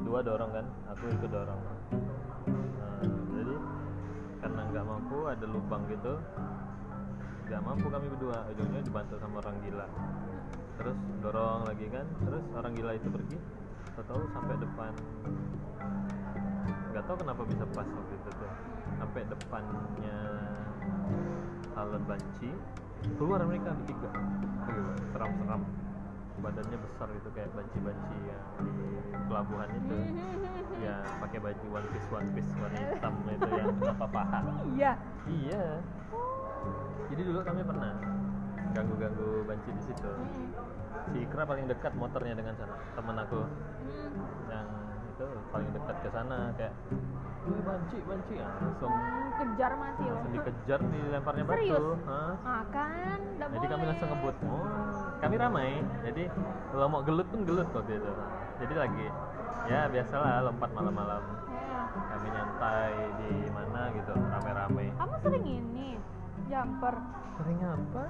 Dua 0.01 0.19
dorong 0.25 0.51
kan 0.53 0.65
aku 0.89 1.03
ikut 1.13 1.29
dorong. 1.29 1.61
Nah, 1.61 3.01
jadi 3.37 3.55
karena 4.41 4.61
nggak 4.73 4.85
mampu 4.85 5.17
ada 5.29 5.45
lubang 5.45 5.83
gitu 5.89 6.13
nggak 7.51 7.67
mampu 7.67 7.87
kami 7.91 8.07
berdua. 8.15 8.47
Ujungnya 8.55 8.79
dibantu 8.79 9.19
sama 9.19 9.43
orang 9.43 9.59
gila. 9.59 9.87
Terus 10.79 10.97
dorong 11.19 11.61
lagi 11.67 11.85
kan. 11.91 12.07
Terus 12.23 12.45
orang 12.55 12.71
gila 12.79 12.91
itu 12.95 13.07
pergi. 13.11 13.37
Tahu 13.91 14.23
sampai 14.31 14.55
depan. 14.55 14.93
Nggak 16.95 17.03
tahu 17.11 17.15
kenapa 17.19 17.41
bisa 17.43 17.63
pas 17.75 17.83
waktu 17.83 18.13
itu 18.15 18.29
tuh. 18.39 18.53
Sampai 18.95 19.21
depannya 19.27 20.19
salon 21.75 22.03
banci 22.07 22.49
keluar 23.19 23.43
mereka 23.43 23.75
bertiga 23.83 24.09
seram-seram. 25.11 25.61
Badannya 26.41 26.77
besar 26.81 27.05
gitu 27.13 27.29
kayak 27.35 27.51
banci-banci 27.53 28.15
yang 28.31 28.43
di 28.63 28.75
pelabuhan 29.27 29.67
itu. 29.75 29.97
Ya 30.81 30.97
pakai 31.21 31.37
baju 31.37 31.77
one 31.77 31.87
piece 31.93 32.09
one 32.09 32.29
piece 32.33 32.49
warna 32.57 32.81
hitam 32.81 33.13
itu 33.29 33.49
yang 33.53 33.69
apa 33.93 34.07
paha 34.09 34.39
iya. 34.73 34.97
Iya 35.29 35.77
jadi 37.07 37.21
dulu 37.23 37.39
kami 37.41 37.61
pernah 37.61 37.91
ganggu-ganggu 38.71 39.29
banci 39.43 39.69
di 39.69 39.81
situ 39.83 40.11
Hmm. 40.11 40.49
si 41.07 41.17
Ikra 41.19 41.43
paling 41.43 41.65
dekat 41.65 41.91
motornya 41.93 42.33
dengan 42.33 42.53
sana 42.53 42.75
temen 42.93 43.15
aku 43.17 43.41
Hmm. 43.41 44.47
yang 44.47 44.67
itu 45.07 45.25
paling 45.49 45.69
dekat 45.71 45.95
ke 45.97 46.09
sana 46.09 46.37
kayak 46.55 46.73
Wih 47.41 47.57
banci 47.59 47.97
banci 47.99 48.33
ya 48.37 48.47
langsung 48.55 48.85
Hmm, 48.87 49.29
kejar 49.33 49.71
mati 49.73 50.03
loh 50.03 50.13
langsung 50.13 50.31
dikejar 50.31 50.79
dilemparnya 50.79 51.43
batu 51.43 51.57
Serius? 51.57 52.01
Hah? 52.05 52.33
ah 52.39 52.63
kan 52.69 53.19
nggak 53.33 53.47
jadi 53.49 53.65
kami 53.65 53.75
boleh. 53.75 53.89
langsung 53.89 54.09
ngebut 54.09 54.35
oh 54.45 54.65
kami 55.17 55.35
ramai 55.35 55.69
jadi 56.01 56.23
kalau 56.69 56.87
mau 56.87 57.01
gelut 57.01 57.27
pun 57.27 57.41
gelut 57.43 57.69
waktu 57.71 57.93
itu 57.95 58.11
jadi 58.57 58.73
lagi 58.77 59.07
ya 59.63 59.79
biasalah 59.87 60.33
lompat 60.43 60.69
malam-malam 60.71 61.21
Ya. 61.51 61.81
kami 62.07 62.27
nyantai 62.29 62.93
di 63.17 63.29
mana 63.49 63.81
gitu 63.91 64.13
rame-rame 64.13 64.85
kamu 64.95 65.15
sering 65.19 65.45
ini 65.47 65.87
jumper 66.51 66.95
sering 67.39 67.59
apa 67.63 68.03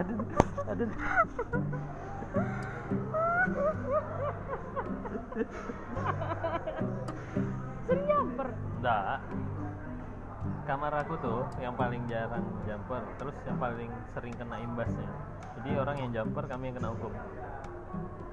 ada 0.00 0.12
ada 0.64 0.84
sering 7.84 8.04
jumper 8.08 8.48
enggak 8.80 9.20
kamar 10.64 10.92
aku 11.04 11.14
tuh 11.20 11.44
yang 11.60 11.76
paling 11.76 12.00
jarang 12.08 12.48
jumper 12.64 13.04
terus 13.20 13.36
yang 13.44 13.60
paling 13.60 13.92
sering 14.16 14.32
kena 14.32 14.56
imbasnya. 14.64 15.08
Jadi 15.60 15.76
orang 15.76 15.96
yang 16.00 16.10
jumper 16.12 16.44
kami 16.48 16.72
yang 16.72 16.76
kena 16.80 16.90
hukum 16.96 17.12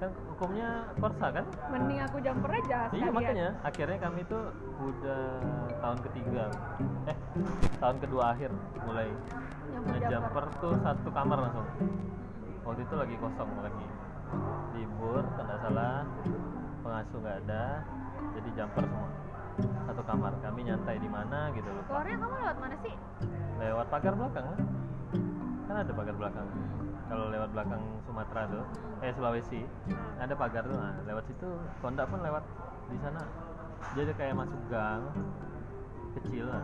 kan 0.01 0.09
hukumnya 0.33 0.69
korsa 0.97 1.27
kan? 1.29 1.45
Mending 1.69 1.99
aku 2.01 2.17
jumper 2.25 2.49
aja 2.57 2.89
Iya 2.89 2.89
sekalian. 2.89 3.13
makanya. 3.13 3.47
Akhirnya 3.61 3.97
kami 4.01 4.21
tuh 4.25 4.43
udah 4.81 5.23
tahun 5.77 5.97
ketiga. 6.09 6.43
Eh 7.05 7.17
tahun 7.77 7.97
kedua 8.01 8.23
akhir 8.33 8.49
mulai 8.81 9.07
Yang 9.71 9.83
ngejumper 9.87 10.45
tuh 10.57 10.73
satu 10.81 11.09
kamar 11.13 11.37
langsung. 11.45 11.67
Waktu 12.65 12.81
itu 12.85 12.95
lagi 12.97 13.15
kosong 13.21 13.49
lagi. 13.61 13.87
Libur 14.73 15.21
tidak 15.37 15.57
salah. 15.61 16.01
Pengasuh 16.81 17.17
nggak 17.21 17.37
ada. 17.45 17.65
Jadi 18.33 18.49
jumper 18.57 18.83
semua. 18.89 19.09
Satu 19.85 20.01
kamar. 20.01 20.33
Kami 20.41 20.59
nyantai 20.65 20.97
di 20.97 21.09
mana 21.09 21.53
gitu 21.53 21.69
lupa 21.69 21.85
keluarnya 21.93 22.15
kamu 22.17 22.35
lewat 22.41 22.57
mana 22.57 22.75
sih? 22.81 22.93
Lewat 23.61 23.85
pagar 23.93 24.13
belakang 24.17 24.45
lah 24.49 24.59
kan 25.71 25.87
ada 25.87 25.93
pagar 25.95 26.15
belakang 26.19 26.47
kalau 27.11 27.27
lewat 27.27 27.49
belakang 27.51 27.83
Sumatera 28.07 28.41
tuh 28.47 28.63
eh 29.03 29.11
Sulawesi 29.11 29.61
Hmm. 29.91 30.23
ada 30.23 30.31
pagar 30.31 30.63
tuh 30.63 30.79
nah, 30.79 30.95
lewat 31.03 31.27
situ 31.27 31.49
kondak 31.83 32.07
pun 32.07 32.23
lewat 32.23 32.43
di 32.87 32.97
sana. 33.03 33.21
Jadi 33.91 34.11
kayak 34.15 34.39
masuk 34.39 34.61
gang 34.71 35.03
kecil 36.11 36.43
lah 36.47 36.63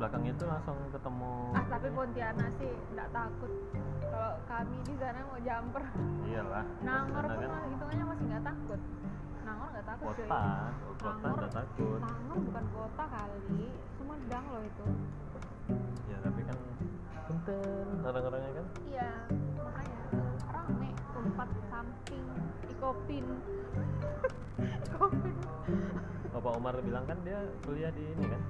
belakangnya 0.00 0.32
tuh 0.40 0.48
langsung 0.48 0.78
ketemu 0.88 1.32
ah 1.52 1.64
tapi 1.68 1.86
Pontianak 1.92 2.50
sih 2.60 2.72
nggak 2.92 3.08
takut. 3.12 3.52
Kalau 4.08 4.32
kami 4.48 4.76
di 4.84 4.94
sana 5.00 5.20
mau 5.24 5.38
jumper. 5.40 5.84
Iyalah. 6.28 6.64
Nangor 6.84 7.24
pun 7.24 7.40
kan 7.48 7.68
hitungannya 7.72 8.04
masih 8.04 8.24
nggak 8.28 8.44
takut. 8.44 8.80
Nangor 9.44 9.68
nggak 9.72 9.86
takut 9.88 10.06
cuy. 10.12 10.28
Kota 10.28 10.40
oh, 10.44 10.68
kota 11.00 11.28
udah 11.32 11.50
takut. 11.52 12.00
Nangor 12.04 12.38
bukan 12.44 12.64
kota 12.76 13.04
kali 13.08 13.38
Sumedang 13.96 14.44
loh 14.52 14.62
itu. 14.64 14.84
Ya 16.08 16.16
tapi 16.20 16.40
kan 16.44 16.58
punten 17.28 17.86
orang-orangnya 18.04 18.52
kan. 18.56 18.66
Iya 18.88 19.10
ikopin 22.88 23.24
ikopin 24.88 25.34
Bapak 26.30 26.52
Umar 26.56 26.74
bilang 26.80 27.04
kan 27.04 27.20
dia 27.20 27.36
kuliah 27.60 27.92
di 27.92 28.00
ini 28.08 28.24
kan 28.26 28.42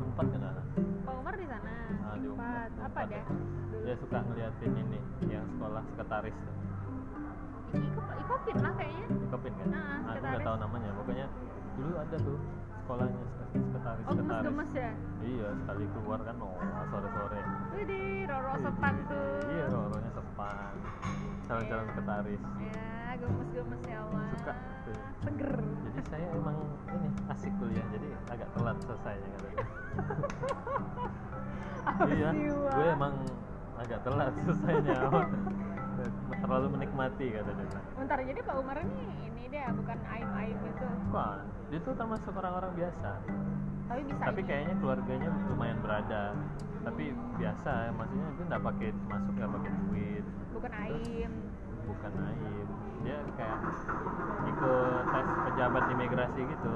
Unpad 0.00 0.26
kan 0.26 0.40
anak 0.42 0.64
Pak 1.04 1.14
Umar 1.14 1.34
di 1.36 1.44
sana 1.44 1.72
Ah, 2.02 2.16
di 2.16 2.26
Empat. 2.26 2.68
Unpad. 2.70 2.70
apa 2.82 3.00
deh 3.04 3.20
ya. 3.20 3.24
dulu 3.28 3.78
dia 3.82 3.94
suka 3.98 4.18
ngeliatin 4.22 4.72
ini 4.74 4.98
yang 5.28 5.44
sekolah 5.50 5.82
sekretaris 5.86 6.32
tuh 6.34 6.54
Iko- 7.74 8.16
ikopin 8.18 8.56
lah 8.58 8.72
kayaknya 8.74 9.04
Ikopin 9.22 9.52
kan? 9.54 9.66
Nah, 9.66 9.80
Nah, 9.98 10.12
aku 10.12 10.24
nggak 10.26 10.44
tahu 10.44 10.56
namanya. 10.58 10.90
Pokoknya 10.94 11.26
dulu 11.72 11.92
ada 11.94 12.16
tuh 12.18 12.36
sekolahnya 12.74 13.22
sek- 13.30 13.52
sekretaris 13.62 14.02
oh 14.02 14.08
sekretaris. 14.10 14.44
gemes-gemes 14.44 14.70
ya 14.74 14.90
Iya 15.22 15.48
sekali 15.58 15.84
keluar 15.90 16.20
kan 16.22 16.36
oh 16.38 16.56
sore-sore. 16.88 17.40
Widih, 17.74 18.16
Roro 18.26 18.52
sepan 18.58 18.94
tuh 19.06 19.28
Iya 19.46 19.64
roronya 19.68 20.10
sepan. 20.10 20.72
Calon-calon 21.52 21.84
sekretaris. 21.92 22.42
ya 22.64 23.12
gemes-gemes 23.20 23.82
ya 23.84 23.98
Allah 24.08 24.24
Suka 24.32 24.52
tuh. 24.88 24.96
seger 25.20 25.52
Jadi 25.60 26.00
saya 26.08 26.26
emang 26.32 26.56
ini 26.96 27.08
asik 27.28 27.52
kuliah 27.60 27.86
jadi 27.92 28.08
agak 28.32 28.48
telat 28.56 28.76
selesainya 28.80 29.28
katanya. 29.36 29.66
iya, 32.16 32.28
gue 32.56 32.86
emang 32.96 33.14
agak 33.76 34.00
telat 34.00 34.32
selesainya. 34.48 34.96
Terlalu 36.40 36.66
menikmati 36.72 37.26
kata 37.36 37.52
dia. 37.52 37.80
Bentar, 38.00 38.18
jadi 38.24 38.40
Pak 38.48 38.56
Umar 38.56 38.76
ini 38.80 39.04
ini 39.28 39.42
dia 39.52 39.68
bukan 39.76 39.98
aib-aib 40.08 40.56
itu 40.56 40.86
Wah, 41.12 41.36
dia 41.68 41.78
tuh 41.84 41.92
termasuk 41.92 42.32
orang-orang 42.32 42.72
biasa. 42.80 43.10
Tapi 43.92 44.08
bisa 44.08 44.24
tapi 44.24 44.40
kayaknya 44.48 44.74
keluarganya 44.80 45.28
lumayan 45.52 45.78
berada. 45.84 46.32
Tapi 46.80 47.12
biasa 47.36 47.92
maksudnya 47.92 48.26
itu 48.32 48.42
nggak 48.48 48.62
pakai 48.64 48.88
masuk 49.04 49.32
nggak 49.36 49.52
pakai 49.52 49.70
duit. 49.84 50.24
Bukan 50.56 50.72
aib. 50.72 51.32
bukan 51.82 52.12
aib. 52.24 52.68
Dia 53.04 53.18
kayak 53.36 53.58
ikut 54.48 55.04
tes 55.12 55.28
pejabat 55.44 55.84
imigrasi 55.92 56.40
gitu. 56.40 56.72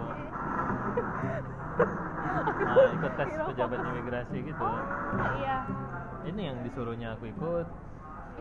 Nah 2.69 2.87
ikut 3.01 3.13
tes 3.17 3.29
pejabat 3.33 3.81
imigrasi 3.81 4.37
gitu. 4.45 4.61
Oh, 4.61 4.81
iya. 5.41 5.65
Ini 6.29 6.41
yang 6.53 6.59
disuruhnya 6.69 7.17
aku 7.17 7.33
ikut. 7.33 7.67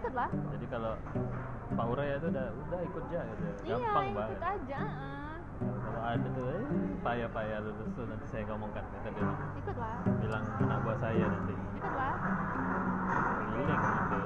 Ikutlah. 0.03 0.27
Jadi 0.27 0.65
kalau 0.67 0.99
Pak 1.71 1.85
Uray 1.95 2.19
itu 2.19 2.27
udah 2.27 2.47
udah 2.51 2.79
ikut 2.83 3.03
aja 3.07 3.21
gitu. 3.23 3.43
Iya, 3.71 3.75
gampang 3.79 4.05
ikut 4.11 4.19
banget. 4.19 4.39
aja 4.43 4.79
kalau 5.59 6.01
ada 6.03 6.27
tuh 6.35 6.45
eh, 6.51 6.63
payah-payah 6.99 7.59
lulus 7.63 7.89
tuh 7.95 8.03
nanti 8.03 8.25
saya 8.27 8.43
ngomongkan 8.51 8.83
kata 8.83 9.09
dia. 9.15 9.27
Ikutlah. 9.63 9.95
Bilang 10.19 10.43
anak 10.59 10.79
buah 10.83 10.97
saya 10.99 11.25
nanti. 11.31 11.53
Ikutlah. 11.55 12.13
Keliling 13.55 13.81
gitu. 13.87 14.17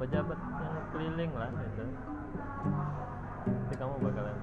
Pejabat 0.00 0.38
yang 0.40 0.76
keliling 0.94 1.32
lah 1.36 1.50
gitu. 1.52 1.84
Nanti 3.48 3.74
kamu 3.76 3.94
bakalan 4.00 4.36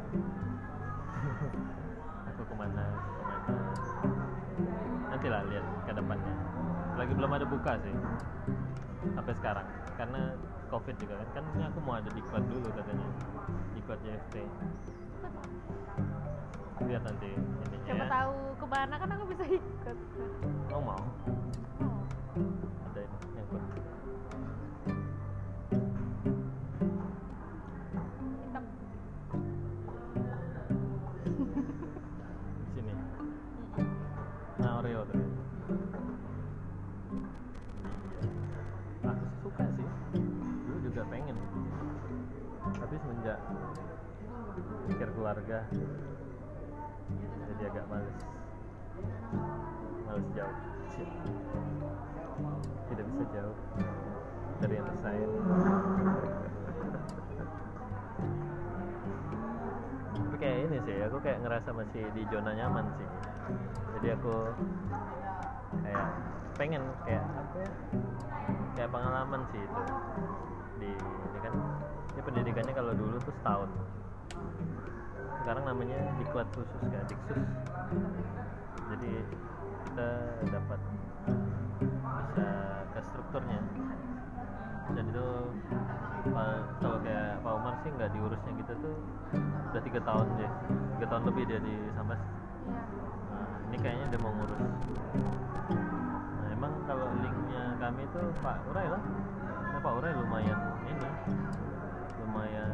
aku 2.29 2.41
ke 2.45 2.55
mana 2.55 2.55
ke 2.55 2.55
mana? 2.61 2.85
Nanti 5.09 5.27
lah 5.29 5.41
lihat 5.49 5.65
ke 5.89 5.91
depannya. 5.97 6.33
Lagi 6.95 7.13
belum 7.17 7.31
ada 7.33 7.45
buka 7.49 7.71
sih. 7.81 7.95
Sampai 9.17 9.33
sekarang. 9.33 9.67
Karena 9.97 10.37
covid 10.69 10.95
juga 11.01 11.17
kan. 11.25 11.41
Kan 11.41 11.43
ini 11.57 11.63
aku 11.65 11.79
mau 11.81 11.97
ada 11.97 12.09
diklat 12.13 12.43
dulu 12.45 12.69
katanya. 12.69 13.07
Diklat 13.73 13.99
JFT 14.05 14.35
lihat 16.85 17.01
nanti 17.01 17.29
ininya 17.33 17.77
Siapa 17.83 18.03
ya. 18.03 18.09
tahu 18.11 18.35
ke 18.55 18.65
mana 18.67 18.93
kan 18.95 19.09
aku 19.09 19.25
bisa 19.27 19.43
ikut. 19.47 19.97
Oh 20.69 20.81
mau? 20.81 21.01
Ada 22.85 22.99
ini 22.99 23.17
nyangkut 23.33 23.63
Hitam. 28.43 28.65
Di 32.55 32.69
sini. 32.75 32.91
Mm-mm. 32.93 33.89
nah 34.57 34.79
Oreo 34.79 35.01
tuh. 35.05 35.17
Iya 39.01 39.09
aku 39.09 39.25
suka 39.41 39.63
sih. 39.73 39.87
Dulu 40.65 40.77
juga 40.83 41.01
pengen. 41.07 41.37
Tapi 42.75 42.95
semenjak 42.97 43.39
pikir 44.91 45.09
keluarga. 45.15 45.59
Jadi 47.49 47.63
agak 47.67 47.85
males. 47.91 48.17
Males 50.07 50.27
jauh. 50.35 50.57
Tidak 52.91 53.05
bisa 53.09 53.23
jauh. 53.35 53.57
Dari 54.63 54.73
yang 54.79 54.87
tersayang 54.87 55.31
tapi 60.35 60.51
kayak 60.51 60.67
ini 60.67 60.77
sih 60.83 60.97
aku 60.99 61.17
kayak 61.23 61.39
ngerasa 61.47 61.69
masih 61.71 62.03
di 62.11 62.27
zona 62.27 62.51
nyaman 62.51 62.83
sih. 62.99 63.07
Jadi 63.95 64.07
aku 64.19 64.35
kayak 65.79 66.07
pengen 66.59 66.83
kayak 67.07 67.23
apa 67.23 67.55
ya? 67.63 67.71
Kayak 68.75 68.91
pengalaman 68.91 69.41
sih 69.55 69.63
itu. 69.63 69.81
Di 70.83 70.91
ini 70.91 71.39
kan 71.39 71.53
ini 72.11 72.19
pendidikannya 72.19 72.73
kalau 72.75 72.91
dulu 72.91 73.15
tuh 73.23 73.31
setahun 73.31 73.71
sekarang 75.45 75.63
namanya 75.69 75.99
diklat 76.17 76.49
khusus 76.57 76.81
kan 76.89 77.05
diksus. 77.05 77.41
Jadi 78.89 79.11
kita 79.85 80.09
dapat 80.49 80.79
bisa 82.17 82.49
ke 82.89 82.99
strukturnya. 83.05 83.61
Dan 84.93 85.05
itu 85.09 85.27
kalau 86.81 86.97
kayak 87.01 87.41
Pak 87.41 87.53
Umar 87.57 87.73
sih 87.81 87.89
nggak 87.93 88.09
diurusnya 88.13 88.51
gitu 88.57 88.73
tuh 88.81 88.95
udah 89.73 89.81
tiga 89.85 89.99
tahun 90.01 90.25
deh. 90.37 90.51
Tiga 90.97 91.07
tahun 91.13 91.23
lebih 91.29 91.43
dia 91.45 91.59
di 91.61 91.75
Sambas. 91.93 92.21
Nah, 92.21 93.69
ini 93.69 93.77
kayaknya 93.81 94.05
dia 94.13 94.19
mau 94.25 94.33
ngurus. 94.33 94.61
Nah 96.41 96.47
emang 96.53 96.73
kalau 96.89 97.05
linknya 97.21 97.77
kami 97.77 98.01
tuh 98.13 98.33
Pak 98.41 98.65
Urai 98.73 98.87
lah. 98.89 99.01
Nah, 99.73 99.79
Pak 99.81 99.93
Urai 100.01 100.11
lumayan 100.17 100.59
ini 100.89 101.05
lumayan 102.25 102.73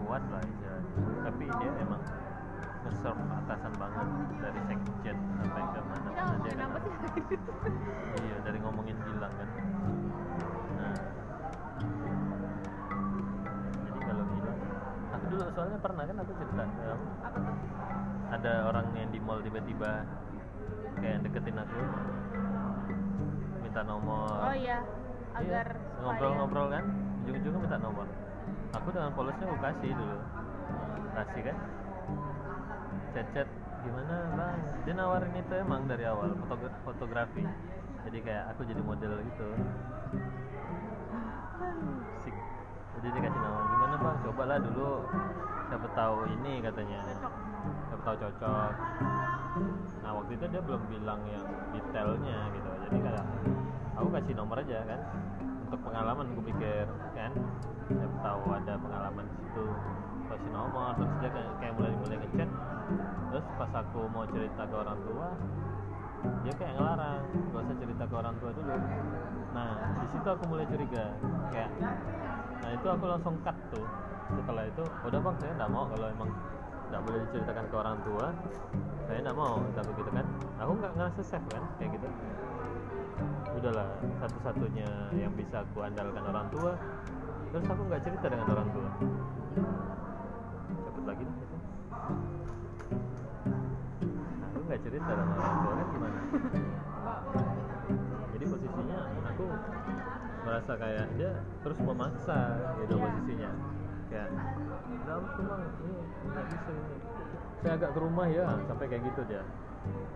kuat 0.00 0.22
lah 0.28 0.42
istilahnya 0.42 0.92
tapi 1.22 1.44
dia 1.50 1.70
emang 1.78 2.02
nge-serve 2.84 3.16
atasan 3.34 3.72
banget 3.74 4.06
dari 4.38 4.60
sekjen 4.62 5.16
sampai 5.34 5.62
ke 5.64 5.80
mana 5.80 6.04
Kita 6.04 6.22
mana 6.22 6.36
dia 6.38 6.52
kan. 6.54 6.68
iya 8.24 8.36
dari 8.40 8.58
ngomongin 8.60 8.96
Gilang 9.00 9.32
kan. 9.32 9.48
Nah. 10.74 10.94
Jadi 13.80 13.98
kalau 14.00 14.24
Gilang 14.28 14.58
aku 15.10 15.24
dulu 15.26 15.42
soalnya 15.50 15.78
pernah 15.80 16.04
kan 16.04 16.16
aku 16.18 16.32
cerita 16.36 16.64
ada 18.30 18.52
orang 18.66 18.86
yang 18.92 19.08
di 19.08 19.18
mall 19.18 19.40
tiba-tiba 19.40 19.90
kayak 20.94 21.18
deketin 21.22 21.56
aku. 21.56 21.80
Minta 23.60 23.80
nomor. 23.82 24.28
Oh 24.44 24.54
iya 24.54 24.84
Agar 25.34 25.66
Iya, 25.72 25.82
supaya- 25.96 26.04
ngobrol-ngobrol 26.04 26.66
kan. 26.68 26.84
Ujung-ujungnya 27.24 27.60
minta 27.64 27.78
nomor 27.80 28.06
aku 28.74 28.88
dengan 28.90 29.12
polosnya 29.14 29.46
aku 29.46 29.58
kasih 29.62 29.90
dulu. 29.94 30.18
Kasih 31.14 31.42
kan? 31.46 31.56
Chat-chat 33.14 33.48
gimana 33.86 34.14
bang? 34.34 34.58
Dia 34.82 34.94
nawarin 34.98 35.34
itu 35.38 35.54
emang 35.54 35.86
dari 35.86 36.04
awal 36.10 36.34
fotogra- 36.44 36.80
fotografi. 36.82 37.44
Jadi 38.04 38.18
kayak 38.20 38.44
aku 38.52 38.66
jadi 38.66 38.82
model 38.82 39.12
gitu. 39.22 39.48
Sik. 42.26 42.34
jadi 42.98 43.06
dia 43.14 43.22
kasih 43.30 43.40
nama 43.40 43.60
gimana 43.70 43.94
bang? 44.02 44.16
Cobalah 44.26 44.58
dulu. 44.58 44.92
Siapa 45.70 45.88
tahu 45.94 46.16
ini 46.34 46.52
katanya. 46.60 47.00
Siapa 47.88 48.02
tahu 48.02 48.16
cocok. 48.18 48.72
Nah 50.02 50.10
waktu 50.18 50.32
itu 50.34 50.44
dia 50.50 50.60
belum 50.60 50.82
bilang 50.90 51.20
yang 51.30 51.46
detailnya 51.70 52.38
gitu. 52.50 52.68
Jadi 52.90 52.96
kayak 52.98 53.24
aku 53.94 54.08
kasih 54.10 54.34
nomor 54.34 54.58
aja 54.58 54.82
kan 54.82 55.00
untuk 55.74 55.90
pengalaman 55.90 56.30
aku 56.30 56.42
pikir 56.54 56.86
kan? 57.18 57.34
Siapa 57.90 58.16
tahu 58.22 58.42
ada 58.54 58.78
pengalaman 58.78 59.26
di 59.26 59.36
situ 59.42 59.66
kasih 60.30 60.50
nomor 60.54 60.94
terus 60.94 61.10
dia 61.18 61.30
kayak, 61.34 61.50
kayak 61.58 61.74
mulai 61.74 61.92
mulai 61.98 62.16
ngechat. 62.22 62.50
Terus 63.34 63.46
pas 63.58 63.72
aku 63.82 64.00
mau 64.06 64.22
cerita 64.30 64.62
ke 64.70 64.74
orang 64.78 64.98
tua 65.02 65.28
dia 66.46 66.54
kayak 66.54 66.72
ngelarang 66.78 67.20
gak 67.26 67.62
usah 67.66 67.76
cerita 67.82 68.02
ke 68.06 68.14
orang 68.14 68.34
tua 68.38 68.50
dulu. 68.54 68.70
Nah 69.50 69.70
di 69.98 70.06
situ 70.14 70.28
aku 70.30 70.44
mulai 70.46 70.64
curiga 70.70 71.04
kayak 71.50 71.70
nah 72.62 72.70
itu 72.70 72.86
aku 72.86 73.04
langsung 73.10 73.34
cut 73.42 73.58
tuh. 73.74 73.86
Setelah 74.30 74.70
itu 74.70 74.84
udah 75.10 75.18
bang 75.26 75.36
saya 75.42 75.52
nggak 75.58 75.70
mau 75.74 75.84
kalau 75.90 76.06
emang 76.06 76.30
nggak 76.94 77.02
boleh 77.02 77.18
diceritakan 77.26 77.64
ke 77.66 77.74
orang 77.74 77.98
tua 78.06 78.26
saya 79.10 79.18
nggak 79.26 79.38
mau 79.42 79.58
tapi 79.74 79.90
gitu 79.98 80.10
kan. 80.14 80.26
Aku 80.62 80.72
nggak 80.78 80.92
ngerasa 80.94 81.20
safe 81.26 81.48
kan 81.50 81.66
kayak 81.82 81.98
gitu 81.98 82.06
udahlah 83.54 83.88
satu-satunya 84.20 84.88
yang 85.14 85.32
bisa 85.32 85.62
aku 85.62 85.86
andalkan 85.86 86.24
orang 86.26 86.46
tua. 86.50 86.72
Terus 87.54 87.64
aku 87.70 87.82
nggak 87.86 88.02
cerita 88.02 88.26
dengan 88.26 88.46
orang 88.50 88.68
tua. 88.74 88.88
Cepet 90.84 91.04
lagi 91.06 91.22
nih. 91.22 91.36
Nah, 94.14 94.46
aku 94.50 94.58
nggak 94.66 94.80
cerita 94.82 95.10
sama 95.14 95.32
orang 95.38 95.56
tua 95.62 95.72
kan 95.72 95.86
gimana? 95.94 96.18
Jadi 98.34 98.44
posisinya 98.50 98.98
aku 99.30 99.46
merasa 100.44 100.72
kayak 100.76 101.06
dia 101.16 101.32
terus 101.62 101.78
memaksa 101.80 102.38
gitu 102.82 102.94
Iya. 102.98 103.02
posisinya. 103.06 103.50
Kayak 104.10 104.28
nggak 105.04 105.16
aku 105.16 105.40
bang 105.46 105.62
ini 105.64 105.94
nggak 106.28 106.44
bisa 106.50 106.70
ini. 106.74 106.96
Saya 107.64 107.72
agak 107.80 107.90
ke 107.96 108.00
rumah 108.02 108.26
ya 108.28 108.44
sampai 108.68 108.86
kayak 108.92 109.02
gitu 109.08 109.22
dia 109.24 109.40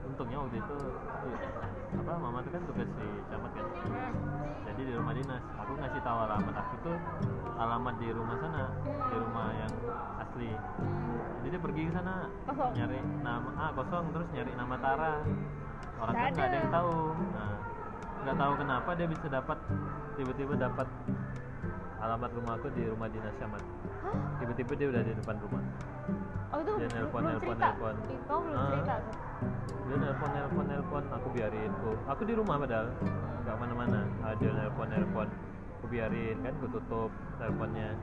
untungnya 0.04 0.38
waktu 0.38 0.56
itu 0.58 0.76
iya, 1.24 1.38
apa 1.94 2.12
mama 2.16 2.38
tuh 2.40 2.50
kan 2.50 2.62
tugas 2.66 2.88
di 2.90 3.08
camat 3.26 3.50
kan? 3.52 3.66
Jadi 4.66 4.80
di 4.82 4.92
rumah 4.92 5.12
dinas. 5.12 5.42
Aku 5.56 5.72
ngasih 5.74 6.00
tahu 6.00 6.18
alamat 6.20 6.54
aku 6.54 6.74
tuh 6.82 6.96
alamat 7.54 7.94
di 7.96 8.08
rumah 8.10 8.36
sana 8.36 8.64
di 8.82 9.16
rumah 9.16 9.46
yang 9.54 9.72
asli. 10.18 10.50
Jadi 11.38 11.48
dia 11.48 11.60
pergi 11.60 11.82
ke 11.86 11.92
sana 11.92 12.14
Kosong. 12.44 12.70
nyari 12.74 12.98
nama 13.20 13.48
ah 13.54 13.70
kosong. 13.72 14.04
Terus 14.10 14.28
nyari 14.32 14.52
nama 14.54 14.74
Tara. 14.76 15.12
Orang 15.98 16.14
kan 16.14 16.30
Nggak 16.30 16.46
ada 16.46 16.56
yang 16.56 16.70
tahu. 16.70 16.94
Nah 17.32 17.52
nggak 18.18 18.36
tahu 18.36 18.52
kenapa 18.58 18.90
dia 18.92 19.06
bisa 19.06 19.26
dapat 19.28 19.58
tiba-tiba 20.14 20.54
dapat 20.58 20.88
alamat 21.98 22.30
rumah 22.32 22.52
aku 22.54 22.68
di 22.70 22.82
rumah 22.84 23.06
dinas 23.06 23.34
camat. 23.38 23.62
Tiba-tiba 24.38 24.72
dia 24.74 24.86
udah 24.88 25.02
di 25.02 25.12
depan 25.14 25.36
rumah. 25.38 25.62
Oh 26.48 26.58
itu 26.58 26.72
Dia 26.76 26.88
nelpon, 26.90 27.20
nelpon, 27.22 27.54
cerita. 27.54 27.66
nelpon. 27.68 27.94
Ih, 28.08 28.18
Kamu 28.24 28.40
belum 28.40 28.56
Ah. 28.56 28.68
cerita 28.72 28.94
tuh. 28.98 29.14
Dia 29.88 29.96
nelpon 29.96 30.30
nelpon 30.34 30.64
nelpon 30.66 31.04
aku 31.14 31.28
biarin. 31.32 31.70
Aku 31.80 31.90
aku 32.10 32.22
di 32.26 32.34
rumah 32.34 32.56
padahal. 32.60 32.86
Nggak 33.46 33.56
mana-mana 33.56 34.00
dia 34.36 34.50
nelpon 34.52 34.88
nelpon. 34.90 35.28
Aku 35.78 35.86
biarin 35.86 36.36
kan 36.42 36.52
aku 36.58 36.66
tutup 36.74 37.10
teleponnya 37.38 37.94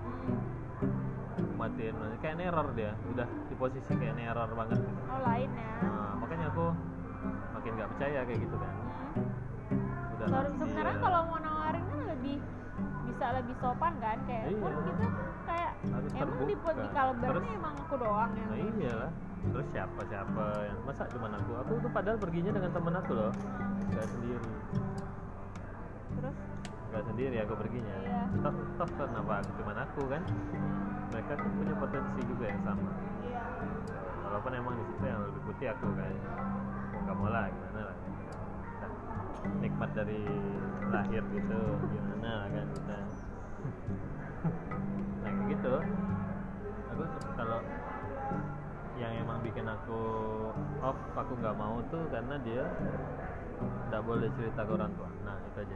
matiin 1.59 1.95
kayak 2.23 2.35
neror 2.39 2.67
dia. 2.73 2.91
Udah 3.11 3.27
di 3.51 3.55
posisi 3.59 3.91
kayak 3.95 4.15
neror 4.15 4.49
banget. 4.55 4.79
Oh 5.11 5.19
lain 5.23 5.49
ya. 5.51 5.73
nah, 5.83 6.11
makanya 6.19 6.47
aku 6.51 6.65
makin 7.51 7.71
nggak 7.75 7.89
percaya 7.95 8.19
kayak 8.23 8.39
gitu 8.39 8.55
kan. 8.55 8.73
Hmm. 9.75 10.15
udah 10.15 10.27
sebenarnya 10.55 10.95
iya. 10.95 11.03
kalau 11.03 11.19
mau 11.27 11.39
nawarin 11.43 11.83
kan 11.91 11.99
lebih 12.15 12.37
bisa 13.05 13.25
lebih 13.35 13.55
sopan 13.59 13.93
kan? 13.99 14.17
Kayak 14.23 14.43
Iya. 14.47 14.59
pun 14.63 14.71
kita 14.71 15.07
kayak 15.45 15.71
Harus 15.91 16.11
emang 16.15 16.47
di 16.47 16.55
terbuka. 16.55 16.71
di 16.79 16.87
Terus- 17.27 17.43
ini 17.43 17.51
emang 17.59 17.75
aku 17.75 17.95
doang 17.99 18.31
yang 18.33 18.49
nah 18.49 18.57
iyalah 18.79 19.11
terus 19.53 19.67
siapa 19.73 20.01
siapa 20.09 20.45
yang 20.65 20.79
masa 20.87 21.03
cuma 21.11 21.27
aku? 21.29 21.51
Aku 21.61 21.71
tuh 21.81 21.91
padahal 21.91 22.17
perginya 22.17 22.51
dengan 22.55 22.71
temen 22.73 22.93
aku 22.95 23.11
loh. 23.13 23.31
Nggak 23.91 24.07
sendiri. 24.09 24.49
Terus? 26.15 26.37
Nggak 26.89 27.03
sendiri 27.11 27.35
aku 27.43 27.53
perginya. 27.59 27.95
Iya. 28.01 28.21
toh 28.41 28.55
toh 28.79 28.89
kenapa 28.95 29.33
aku 29.43 29.51
cuman 29.61 29.77
aku 29.83 30.01
kan? 30.09 30.21
Mereka 31.13 31.31
kan 31.37 31.49
punya 31.53 31.75
potensi 31.77 32.19
juga 32.25 32.45
yang 32.49 32.61
sama. 32.65 32.91
Iya. 33.25 33.43
Walaupun 34.25 34.51
emang 34.57 34.73
di 34.79 34.83
situ 34.89 35.03
yang 35.05 35.21
lebih 35.21 35.41
putih 35.45 35.67
aku 35.75 35.87
kan? 35.93 36.11
Aku 36.95 36.97
nggak 37.05 37.15
mau 37.17 37.29
lah 37.29 37.45
gimana 37.51 37.81
lah. 37.91 37.97
Nikmat 39.61 39.89
dari 39.93 40.21
lahir 40.89 41.23
gitu 41.29 41.61
gimana 41.91 42.29
lah 42.43 42.47
kan 42.49 42.65
kita. 42.73 42.97
Nah 45.25 45.33
kayak 45.33 45.57
gitu. 45.57 45.73
Aku 46.93 47.01
kalau 47.33 47.59
yang 48.95 49.11
emang 49.19 49.43
bikin 49.43 49.67
aku 49.67 50.01
off 50.79 50.95
aku 51.15 51.35
nggak 51.39 51.55
mau 51.59 51.83
tuh 51.91 52.03
karena 52.11 52.35
dia 52.43 52.63
nggak 53.91 54.01
boleh 54.03 54.27
cerita 54.39 54.61
ke 54.63 54.71
orang 54.71 54.91
tua. 54.95 55.09
Nah 55.27 55.35
itu 55.51 55.57
aja. 55.63 55.75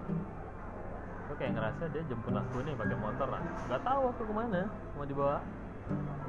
Aku 1.28 1.34
kayak 1.38 1.54
ngerasa 1.60 1.84
dia 1.94 2.02
jemput 2.10 2.34
aku 2.34 2.58
nih 2.64 2.74
pakai 2.74 2.98
motor 2.98 3.28
lah. 3.28 3.42
Nggak 3.68 3.82
tahu 3.84 4.02
aku 4.16 4.22
ke 4.24 4.34
mana 4.34 4.62
mau 4.96 5.06
dibawa? 5.06 5.38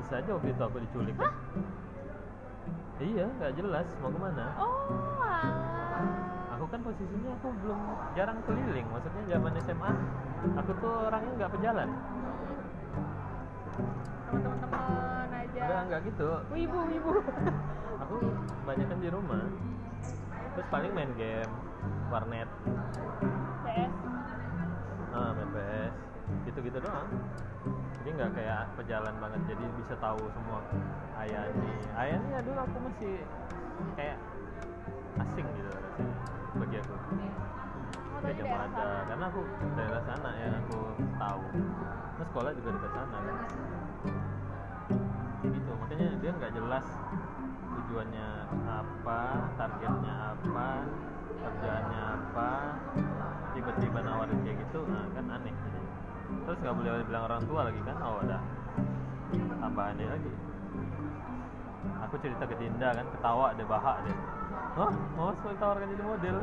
Bisa 0.01 0.19
aja 0.19 0.31
waktu 0.35 0.51
itu 0.51 0.63
aku 0.63 0.79
diculik. 0.83 1.15
Kan 1.17 1.33
iya 3.01 3.25
nggak 3.39 3.53
jelas 3.57 3.87
mau 4.03 4.11
ke 4.13 4.21
mana. 4.21 4.47
Oh 4.61 5.21
alah. 5.31 6.55
aku 6.59 6.65
kan 6.69 6.81
posisinya 6.85 7.31
aku 7.41 7.49
belum 7.65 7.81
jarang 8.13 8.39
keliling 8.45 8.87
maksudnya 8.93 9.23
zaman 9.33 9.53
SMA 9.65 9.93
aku 10.61 10.71
tuh 10.83 10.93
orangnya 11.09 11.33
nggak 11.41 11.53
pejalan 11.57 11.89
sama 14.31 14.47
teman-teman 14.47 15.29
aja. 15.35 15.61
Nggak 15.67 15.81
nggak 15.91 16.01
gitu. 16.07 16.29
Wibu 16.55 16.79
wibu. 16.87 17.13
Aku 18.07 18.15
kebanyakan 18.63 18.99
di 19.03 19.09
rumah. 19.11 19.45
Terus 20.55 20.67
paling 20.71 20.93
main 20.95 21.11
game 21.19 21.53
warnet. 22.15 22.47
PS 23.67 23.95
ah, 25.11 25.31
main 25.35 25.51
PS 25.51 25.95
gitu-gitu 26.47 26.79
doang. 26.79 27.11
Jadi 28.01 28.09
nggak 28.15 28.31
kayak 28.39 28.63
pejalan 28.79 29.15
banget. 29.19 29.41
Jadi 29.51 29.65
bisa 29.75 29.95
tahu 29.99 30.23
semua. 30.31 30.63
Ayani 31.19 31.71
Ayani 31.99 32.29
ya 32.33 32.41
dulu 32.41 32.59
aku 32.63 32.79
masih 32.87 33.15
kayak 33.99 34.17
asing 35.27 35.47
gitu 35.59 35.71
rasanya 35.75 36.15
bagi 36.55 36.77
aku. 36.79 36.95
Kayak 38.21 38.37
daerah 38.37 38.63
ada 38.69 38.89
karena 39.11 39.25
aku 39.27 39.41
daerah 39.75 40.03
sana 40.07 40.31
yang 40.39 40.55
aku 40.63 40.79
tahu. 41.19 41.45
Terus 42.15 42.27
sekolah 42.31 42.51
juga 42.55 42.69
dekat 42.79 42.93
sana 42.95 43.19
kan 43.19 43.37
makanya 45.91 46.23
dia 46.23 46.31
nggak 46.39 46.55
jelas 46.55 46.87
tujuannya 47.67 48.29
apa 48.63 49.21
targetnya 49.59 50.15
apa 50.39 50.69
kerjaannya 51.35 52.01
apa. 52.15 52.51
Tiba-tiba 53.59 53.99
nawarin 53.99 54.39
kayak 54.47 54.63
gitu 54.63 54.87
nah 54.87 55.03
kan 55.11 55.27
aneh. 55.35 55.51
Terus 56.47 56.59
nggak 56.63 56.75
boleh 56.79 57.03
bilang 57.11 57.27
orang 57.27 57.43
tua 57.43 57.61
lagi 57.67 57.83
kan 57.83 57.97
oh 58.07 58.23
ada 58.23 58.39
tambahannya 59.35 60.07
lagi. 60.15 60.33
Aku 62.07 62.15
cerita 62.23 62.47
ke 62.47 62.55
Dinda 62.55 62.95
kan 62.95 63.07
ketawa 63.11 63.51
deh 63.59 63.67
bahak 63.67 64.07
deh 64.07 64.15
Hah? 64.79 64.95
mau 65.19 65.35
sekali 65.43 65.59
tawarkan 65.59 65.91
jadi 65.91 66.05
model? 66.07 66.37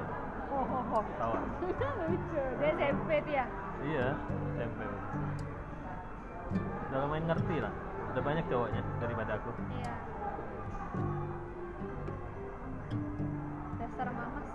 Oh, 0.52 0.60
oh, 0.60 0.84
oh. 0.92 1.02
ketawa. 1.08 1.40
Lucu. 2.04 2.44
Dia 2.60 2.72
SMP 2.76 3.10
tuh 3.24 3.32
ya? 3.32 3.46
Iya 3.80 4.08
SMP 4.60 4.80
udah 6.88 7.00
lumayan 7.04 7.28
ngerti 7.28 7.56
lah 7.60 7.87
udah 8.18 8.26
banyak 8.26 8.50
cowoknya 8.50 8.82
daripada 8.98 9.38
aku. 9.38 9.54
Iya. 9.78 9.94
Dasar 13.78 14.10
mamas. 14.10 14.46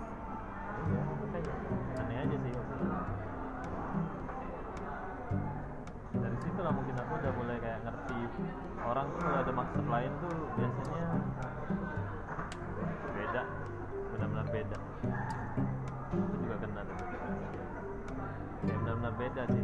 Iya, 0.83 1.01
aneh 1.95 2.17
aja 2.27 2.37
sih 2.43 2.53
dari 6.13 6.37
situ 6.43 6.59
lah 6.59 6.75
mungkin 6.75 6.95
aku 6.99 7.11
udah 7.23 7.31
mulai 7.39 7.57
kayak 7.63 7.79
ngerti 7.87 8.19
orang 8.83 9.07
tuh 9.15 9.19
kalau 9.23 9.39
ada 9.47 9.53
maksud 9.55 9.85
lain 9.87 10.11
tuh 10.19 10.35
biasanya 10.59 11.07
beda. 13.15 13.43
Benar-benar 14.11 14.47
beda. 14.51 14.77
Aku 16.11 16.35
juga 16.35 16.55
kena 16.59 16.81
tuh 16.83 16.95
ya 18.63 18.75
benar-benar 18.79 19.13
beda 19.19 19.41
sih 19.55 19.63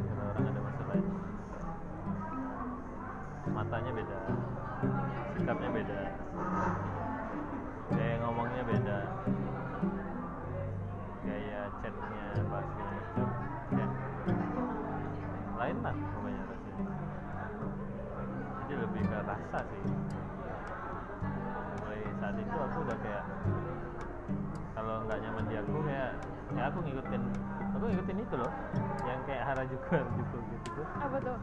Harajuku 29.60 29.88
Harajuku 29.92 30.38
gitu 30.56 30.70
tuh 30.72 30.88
apa 31.04 31.18
tuh? 31.20 31.38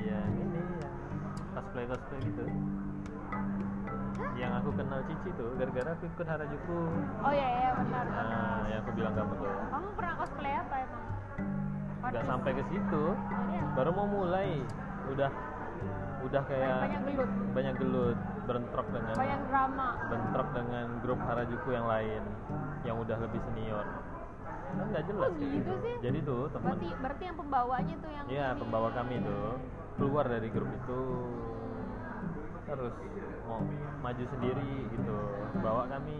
Iya 0.00 0.18
ini 0.24 0.44
yang 0.80 0.96
cosplay 1.52 1.84
cosplay 1.84 2.20
gitu. 2.24 2.44
Yang 4.40 4.52
aku 4.64 4.70
kenal 4.72 5.00
Cici 5.04 5.30
tuh 5.36 5.50
gara-gara 5.60 5.90
aku 5.92 6.04
ikut 6.08 6.26
Harajuku. 6.32 6.78
Oh 7.20 7.32
iya 7.32 7.48
iya 7.60 7.70
benar 7.76 8.04
nah 8.08 8.64
yang 8.72 8.80
aku 8.80 8.90
bilang 8.96 9.12
kamu 9.12 9.32
tuh. 9.36 9.52
Kamu 9.68 9.88
pernah 10.00 10.14
cosplay 10.16 10.54
apa 10.56 10.74
emang? 10.80 11.04
Nggak 12.02 12.24
sampai 12.24 12.50
ke 12.56 12.64
situ. 12.72 13.04
Oh, 13.12 13.44
iya. 13.52 13.62
baru 13.76 13.90
mau 13.92 14.08
mulai. 14.08 14.48
Udah 15.12 15.30
udah 16.24 16.42
kayak 16.48 16.88
banyak 16.88 17.02
gelut. 17.04 17.30
banyak 17.52 17.74
gelut. 17.76 18.18
Bentrok 18.48 18.86
dengan 18.96 19.14
banyak 19.14 19.40
drama. 19.52 19.88
bentrok 20.08 20.48
dengan 20.56 20.86
grup 21.04 21.20
Harajuku 21.20 21.68
yang 21.68 21.84
lain 21.84 22.22
yang 22.88 22.96
udah 22.96 23.16
lebih 23.20 23.44
senior 23.44 23.84
kan 24.72 24.86
nggak 24.88 25.04
jelas 25.04 25.28
Kok 25.28 25.36
kayak 25.36 25.52
gitu 25.54 25.72
sih? 25.80 25.94
jadi 26.00 26.18
tuh 26.22 26.42
teman 26.48 26.66
berarti 26.72 26.88
berarti 26.98 27.22
yang 27.28 27.36
pembawanya 27.36 27.94
tuh 27.98 28.10
yang 28.10 28.26
Iya, 28.26 28.46
pembawa 28.56 28.88
kami 28.90 29.14
itu 29.20 29.38
keluar 29.96 30.24
dari 30.24 30.48
grup 30.48 30.70
itu 30.72 31.00
terus 32.62 32.94
mau 33.44 33.60
maju 34.00 34.24
sendiri 34.24 34.72
gitu, 34.88 35.16
bawa 35.60 35.84
kami. 35.86 36.16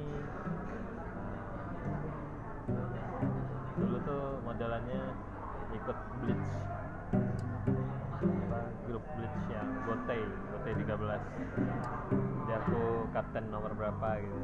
Dulu 3.72 3.96
tuh 4.04 4.24
modelannya 4.44 5.02
ikut 5.72 5.96
Blitz. 6.20 6.50
Apa, 8.20 8.58
grup 8.84 9.04
Blitz 9.16 9.40
yang 9.48 9.68
Gotei, 9.88 10.20
Gotei 10.52 10.72
13. 10.76 10.92
Jadi 12.12 12.52
aku 12.52 12.80
kapten 13.10 13.44
nomor 13.48 13.72
berapa 13.72 14.08
gitu. 14.20 14.40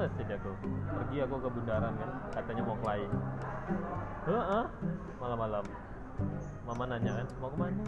Males 0.00 0.16
jadi 0.16 0.32
aku. 0.40 0.48
Pergi 0.96 1.16
aku 1.28 1.34
ke 1.44 1.48
bundaran 1.52 1.92
kan, 1.92 2.10
katanya 2.32 2.62
mau 2.64 2.76
klien. 2.80 3.12
Heeh, 4.24 4.64
malam-malam. 5.20 5.64
Mama 6.64 6.84
nanya 6.88 7.20
kan, 7.20 7.26
mau 7.36 7.52
ke 7.52 7.56
mana? 7.60 7.84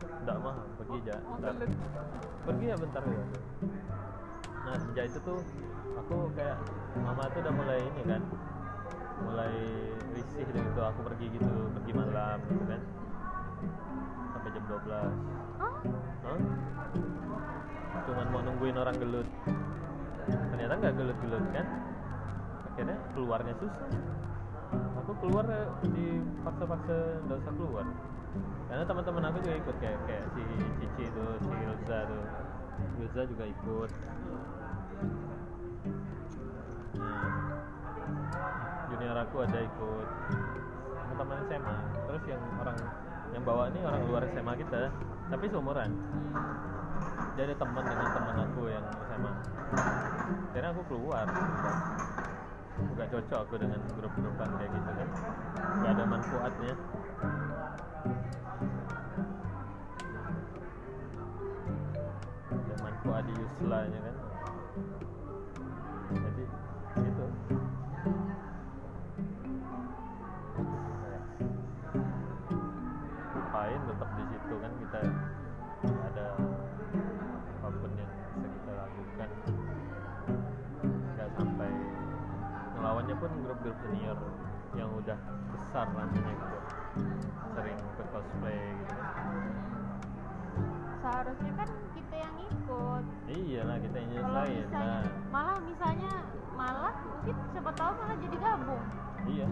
Enggak 0.00 0.36
mah, 0.40 0.56
pergi 0.80 0.96
aja. 1.04 1.16
Bentar. 1.20 1.52
Pergi 2.48 2.64
ya 2.72 2.76
bentar 2.80 3.04
ya. 3.04 3.24
Nah 4.64 4.74
sejak 4.80 5.04
itu 5.12 5.18
tuh 5.28 5.44
aku 5.92 6.32
kayak 6.32 6.56
mama 6.96 7.28
tuh 7.36 7.40
udah 7.44 7.52
mulai 7.52 7.84
ini 7.84 8.02
kan, 8.08 8.24
mulai 9.28 9.52
risih 10.16 10.48
dari 10.48 10.64
itu 10.64 10.80
aku 10.80 11.00
pergi 11.04 11.26
gitu, 11.36 11.52
pergi 11.68 11.92
malam 11.92 12.38
gitu 12.48 12.64
kan, 12.64 12.80
sampai 14.32 14.50
jam 14.56 14.64
12 14.72 14.88
Hah? 15.60 15.74
Hah? 16.24 16.40
Cuman 18.08 18.26
mau 18.32 18.40
nungguin 18.40 18.80
orang 18.80 18.96
gelut. 18.96 19.28
Ternyata 20.28 20.72
nggak 20.80 20.94
gelut-gelut 20.96 21.46
kan? 21.52 21.66
Akhirnya 22.72 22.96
keluarnya 23.12 23.54
susah. 23.60 23.88
Aku 25.04 25.12
keluar 25.20 25.44
di 25.84 26.24
paksa-paksa 26.42 26.96
nggak 27.28 27.38
usah 27.44 27.52
keluar. 27.54 27.86
Karena 28.66 28.84
teman-teman 28.88 29.24
aku 29.30 29.38
juga 29.44 29.56
ikut 29.60 29.76
kayak 29.78 29.98
kayak 30.08 30.24
si 30.34 30.42
Cici 30.80 31.02
itu, 31.06 31.26
si 31.44 31.52
Ilza 31.52 31.98
tuh. 32.08 32.24
Ilza 32.98 33.22
juga 33.28 33.44
ikut. 33.46 33.90
Junior 38.90 39.16
aku 39.22 39.36
ada 39.44 39.58
ikut. 39.60 40.08
Teman-teman 40.96 41.36
SMA. 41.46 41.76
Terus 42.08 42.22
yang 42.26 42.42
orang 42.58 42.78
yang 43.34 43.42
bawa 43.42 43.62
ini 43.70 43.80
orang 43.82 44.02
luar 44.06 44.22
SMA 44.30 44.54
kita, 44.62 44.82
tapi 45.28 45.44
seumuran 45.50 45.90
ada 47.34 47.54
teman 47.58 47.82
dengan 47.82 48.08
teman 48.14 48.36
aku 48.46 48.60
yang 48.70 48.84
SMA 49.10 49.32
akhirnya 50.54 50.70
aku 50.70 50.82
keluar. 50.86 51.26
Gak 52.94 53.08
cocok 53.10 53.38
aku 53.42 53.54
dengan 53.58 53.80
grup-grupan 53.90 54.48
kayak 54.54 54.70
gitu 54.70 54.90
kan. 54.94 55.08
Gak 55.82 55.92
ada 55.98 56.04
manfaatnya. 56.06 56.74
Ada 62.54 62.74
manfaat 62.80 63.22
di 63.26 63.34
kan 63.34 64.23
grup-grup 83.64 83.80
senior 83.88 84.18
yang 84.76 84.90
udah 84.92 85.18
besar 85.56 85.88
namanya 85.96 86.20
gitu. 86.36 86.58
Sering 87.56 87.78
ikut 87.80 88.06
cosplay 88.12 88.60
gitu. 88.76 88.94
Seharusnya 91.00 91.52
kan 91.56 91.68
kita 91.96 92.14
yang 92.20 92.36
ikut. 92.44 93.04
iya 93.32 93.60
lah 93.64 93.76
kita 93.80 93.96
yang 93.96 94.10
nyelesain 94.12 94.52
misalnya 94.68 94.84
nah. 94.84 95.04
malah 95.32 95.56
misalnya 95.64 96.12
malah 96.52 96.94
mungkin 97.08 97.36
siapa 97.56 97.70
tahu 97.72 97.92
malah 98.04 98.16
jadi 98.20 98.36
gabung. 98.36 98.84
iya. 99.32 99.48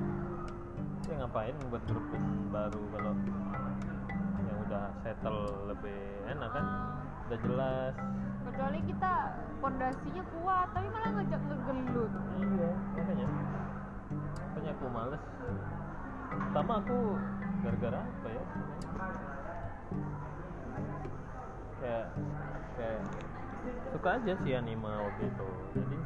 Saya 1.09 1.17
ngapain 1.25 1.57
buat 1.73 1.83
grup 1.89 2.07
baru 2.53 2.83
kalau 2.93 3.13
yang 4.45 4.59
udah 4.69 4.85
settle 5.01 5.41
lebih 5.73 6.01
enak 6.29 6.51
kan? 6.53 6.65
Ah, 6.69 7.01
udah 7.33 7.39
jelas. 7.49 7.95
Kecuali 8.45 8.81
kita 8.85 9.13
pondasinya 9.65 10.23
kuat 10.37 10.67
tapi 10.77 10.87
malah 10.93 11.11
ngajak 11.17 11.41
ngegelut. 11.49 12.13
iya 12.37 12.71
makanya 12.93 13.27
makanya 14.19 14.71
aku 14.77 14.87
males. 14.89 15.23
Pertama 16.33 16.73
aku 16.81 16.99
gara-gara 17.63 18.01
apa 18.01 18.29
ya? 18.29 18.45
Kayak 21.83 22.07
kayak 22.79 23.01
suka 23.93 24.09
aja 24.19 24.33
sih 24.43 24.53
anime 24.57 24.91
waktu 24.91 25.23
itu. 25.29 25.49
Jadi 25.77 25.99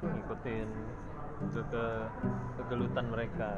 ngikutin 0.00 0.68
ke 1.40 1.62
ke 1.70 1.84
kegelutan 2.60 3.06
mereka. 3.10 3.50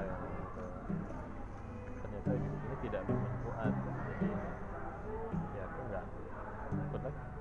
Ternyata 2.02 2.30
ini 2.36 2.76
tidak 2.84 3.02
bermanfaat. 3.08 3.74
Jadi 3.74 4.28
ya 5.56 5.62
aku 5.66 5.80
nggak 5.90 6.04
ikut 6.72 7.00
lagi 7.04 7.31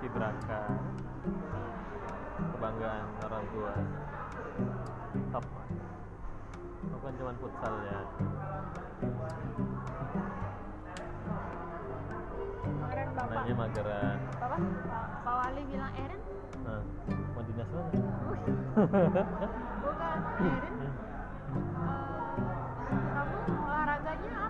pas 0.00 0.08
kibraka 0.08 0.60
kebanggaan 2.56 3.04
orang 3.20 3.44
tua. 3.52 3.72
Top. 5.28 5.44
Bukan 6.88 7.12
cuma 7.20 7.32
futsal 7.36 7.74
ya. 7.84 8.00
Kemarin 12.64 13.08
bapak. 13.12 13.44
Nanya 13.44 13.54
mageran 13.60 14.16
Bapak 14.40 14.60
Pak 15.20 15.34
Wali 15.36 15.62
bilang 15.68 15.92
Eren? 15.92 16.20
Nah, 16.64 16.80
mau 17.36 17.42
dinas 17.44 17.68
mana? 17.68 17.92
Bukan 19.84 20.18
Eren. 20.48 20.74
Eh, 22.90 23.06
kamu 23.14 23.54
olahraganya 23.54 24.32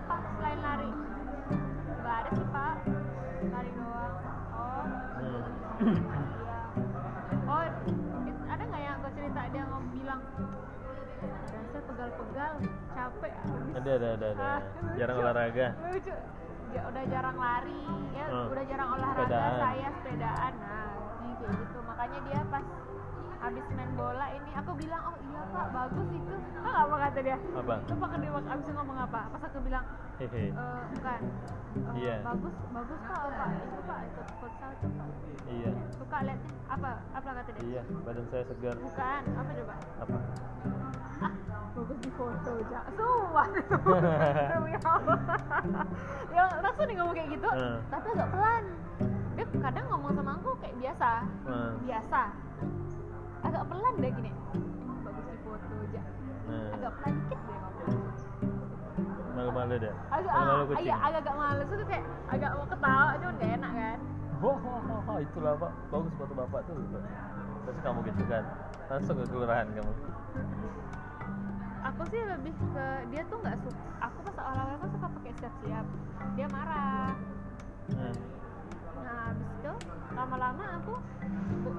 oh 5.81 7.63
ada 8.47 8.63
nggak 8.63 8.81
yang 8.81 8.97
gue 8.99 9.11
cerita 9.11 9.41
dia 9.47 9.63
ngomong 9.65 9.85
bilang 9.91 10.21
rasa 11.41 11.79
pegal-pegal 11.81 12.53
capek 12.91 13.33
habis." 13.39 13.73
ada 13.73 13.91
ada 13.91 14.07
ada, 14.11 14.27
ada. 14.29 14.43
Ah, 14.43 14.61
jarang 14.99 15.15
lucu. 15.15 15.25
olahraga 15.25 15.67
lucu 15.83 16.15
Ja- 16.71 16.87
udah 16.87 17.03
jarang 17.05 17.35
lari 17.35 17.83
ya 18.11 18.25
Hmm. 18.27 18.47
udah 18.47 18.63
jarang 18.63 18.89
olahraga 18.93 19.27
Sepedaan. 19.27 19.59
saya 19.59 19.87
sepedaan 19.91 20.53
nah 20.55 20.87
ini 21.19 21.31
kayak 21.35 21.53
gitu 21.57 21.77
makanya 21.83 22.19
dia 22.23 22.39
pas 22.47 22.65
habis 23.41 23.65
main 23.73 23.91
bola 23.93 24.25
ini 24.31 24.51
aku 24.53 24.71
bilang 24.77 25.01
oh 25.03 25.17
iya 25.19 25.41
pak 25.47 25.67
bagus 25.71 26.07
itu. 26.07 26.35
Oh 26.57 26.75
apa 26.77 26.95
kata 27.01 27.19
dia? 27.21 27.37
Apa? 27.51 27.75
Lupa 27.83 28.05
kan 28.07 28.19
dia 28.19 28.31
abis 28.31 28.63
itu 28.63 28.71
ngomong 28.71 28.97
apa? 28.99 29.21
Pas 29.27 29.41
aku 29.41 29.57
bilang 29.59 29.85
hehe. 30.17 30.43
"Eh, 30.47 30.81
bukan 30.93 31.21
Eh, 31.71 31.95
Iya. 31.95 32.15
bagus 32.21 32.51
bagus 32.67 32.99
pak 33.01 33.19
apa 33.23 33.45
itu 33.55 33.77
pak 33.81 33.99
ikut 34.03 34.27
futsal 34.37 34.71
tuh 34.77 34.89
pak. 34.91 35.07
Iya. 35.47 35.71
Suka 35.95 36.17
liatnya 36.21 36.51
apa 36.67 36.89
apa 37.11 37.29
kata 37.33 37.49
dia? 37.49 37.63
Iya 37.63 37.81
badan 38.01 38.25
saya 38.27 38.43
segar. 38.45 38.75
Bukan 38.77 39.21
apa 39.31 39.49
coba? 39.55 39.75
Apa? 39.97 40.17
Ah 41.21 41.33
bagus 41.71 41.97
di 41.97 42.11
foto 42.11 42.51
aja 42.59 42.79
sumpah. 42.91 43.47
Demi 44.51 44.73
Allah. 44.77 45.19
Ya 46.29 46.43
langsung 46.59 46.85
nih 46.85 46.95
ngomong 46.95 47.15
kayak 47.15 47.29
gitu 47.31 47.49
Hmm. 47.49 47.77
tapi 47.87 48.07
agak 48.11 48.29
pelan. 48.29 48.63
Dia 49.31 49.45
kadang 49.47 49.85
ngomong 49.89 50.11
sama 50.13 50.31
aku 50.35 50.49
kayak 50.59 50.75
biasa. 50.77 51.11
Nah, 51.47 51.71
biasa 51.81 52.21
agak 53.41 53.63
pelan 53.69 53.93
deh 53.97 54.11
gini. 54.13 54.31
Bagus 55.01 55.25
di 55.25 55.37
foto 55.41 55.65
aja 55.81 56.01
nah. 56.47 56.69
agak 56.75 56.91
pelan 56.99 57.13
dikit 57.17 57.39
deh 57.39 57.57
ngomong 57.57 58.01
malu-malu 59.31 59.75
deh. 59.79 59.93
Agak 60.11 60.31
malu-malu 60.31 60.61
ah, 60.61 60.67
kucing. 60.69 60.85
iya 60.85 60.95
agak 61.01 61.19
agak 61.23 61.35
males 61.39 61.69
itu 61.71 61.85
kayak 61.87 62.05
agak 62.29 62.51
mau 62.53 62.67
ketawa 62.67 63.11
cuman 63.17 63.35
gak 63.39 63.51
enak 63.57 63.71
kan? 63.73 63.99
Wah, 64.41 64.57
wah, 65.05 65.17
itulah 65.21 65.53
pak, 65.53 65.71
bagus 65.93 66.13
foto 66.17 66.33
bapak 66.33 66.61
tuh. 66.65 66.75
Terus 67.61 67.77
kamu 67.85 67.99
gitu 68.09 68.23
kan, 68.25 68.43
langsung 68.89 69.15
ke 69.21 69.25
kelurahan 69.29 69.67
kamu. 69.69 69.93
aku 71.81 72.01
sih 72.13 72.21
lebih 72.21 72.53
ke 72.53 72.85
dia 73.09 73.25
tuh 73.25 73.41
nggak 73.41 73.57
suka 73.65 73.81
aku 74.05 74.17
pas 74.21 74.37
awal-awal 74.37 74.75
kan 74.77 74.89
suka 74.93 75.07
pakai 75.17 75.33
siap-siap. 75.41 75.85
Dia 76.37 76.47
marah. 76.49 77.13
Nah, 77.97 78.13
nah 79.11 79.35
habis 79.35 79.49
itu 79.59 79.73
lama-lama 80.15 80.63
aku 80.79 80.95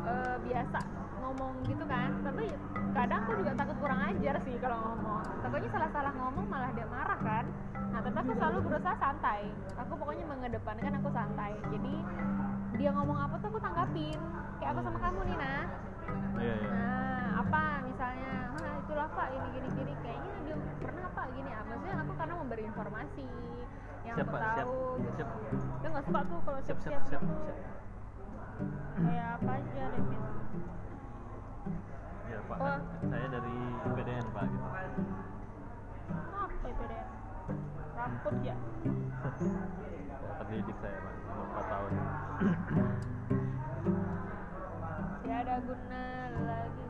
eh, 0.05 0.37
biasa 0.45 0.79
ngomong 1.23 1.53
gitu 1.65 1.85
kan. 1.89 2.11
Tapi 2.21 2.45
kadang 2.93 3.19
aku 3.25 3.33
juga 3.41 3.53
takut 3.57 3.77
kurang 3.81 4.01
ajar 4.13 4.37
sih 4.45 4.57
kalau 4.61 4.79
ngomong. 4.85 5.23
Takutnya 5.41 5.71
salah-salah 5.73 6.13
ngomong 6.13 6.47
malah 6.51 6.71
dia 6.77 6.87
marah 6.91 7.19
kan. 7.25 7.45
Nah 7.89 8.01
tapi 8.05 8.17
aku 8.21 8.33
selalu 8.37 8.59
berusaha 8.69 8.97
santai. 9.01 9.49
Aku 9.81 9.93
pokoknya 9.97 10.29
mengedepankan 10.29 10.93
aku 11.01 11.09
santai. 11.15 11.57
Jadi 11.73 11.95
dia 12.77 12.91
ngomong 12.93 13.17
apa 13.17 13.35
tuh 13.41 13.49
aku 13.49 13.61
tanggapin. 13.63 14.21
Kayak 14.61 14.71
aku 14.77 14.81
sama 14.85 14.99
kamu 15.01 15.21
nih 15.33 15.37
nah 15.41 15.63
iya 16.39 16.55
iya. 16.59 16.71
Nah, 16.71 17.29
apa 17.43 17.63
misalnya, 17.87 18.35
ah 18.59 18.75
itulah 18.83 19.09
pak 19.15 19.29
ini 19.31 19.49
gini 19.55 19.69
gini, 19.79 19.93
kayaknya 20.03 20.33
dia 20.43 20.57
pernah 20.83 21.05
apa 21.07 21.23
gini, 21.35 21.51
apa 21.55 21.73
sih? 21.79 21.91
Aku 21.95 22.13
karena 22.19 22.35
memberi 22.39 22.63
informasi 22.67 23.27
yang 24.13 24.19
siap 24.19 24.27
aku 24.27 24.35
pak 24.35 24.43
siap 24.45 24.57
tahu. 24.63 24.77
gitu. 24.99 25.11
siap 25.17 25.29
Dia 25.75 25.89
nggak 25.89 26.05
suka 26.05 26.21
tuh 26.23 26.39
kalau 26.43 26.61
siap 26.61 26.79
siap 26.79 26.93
siap 27.03 27.03
siap, 27.09 27.23
siap 27.23 27.43
siap 27.43 27.71
Kayak 28.95 29.29
apa 29.33 29.51
aja 29.55 29.85
Min. 29.91 30.23
ya 32.25 32.39
pak 32.43 32.57
Oh. 32.59 32.79
saya 33.03 33.27
dari 33.29 33.57
PDN 33.89 34.27
pak 34.31 34.45
gitu 34.45 34.69
Apa 36.13 36.83
deh? 36.83 37.03
Rambut 37.93 38.35
ya? 38.41 38.57
Terdidik 40.35 40.77
saya 40.79 40.99
pak 40.99 41.15
empat 41.33 41.65
tahun 41.67 41.93
Ya 45.23 45.37
ada 45.41 45.55
guna 45.61 46.03
lagi. 46.39 46.85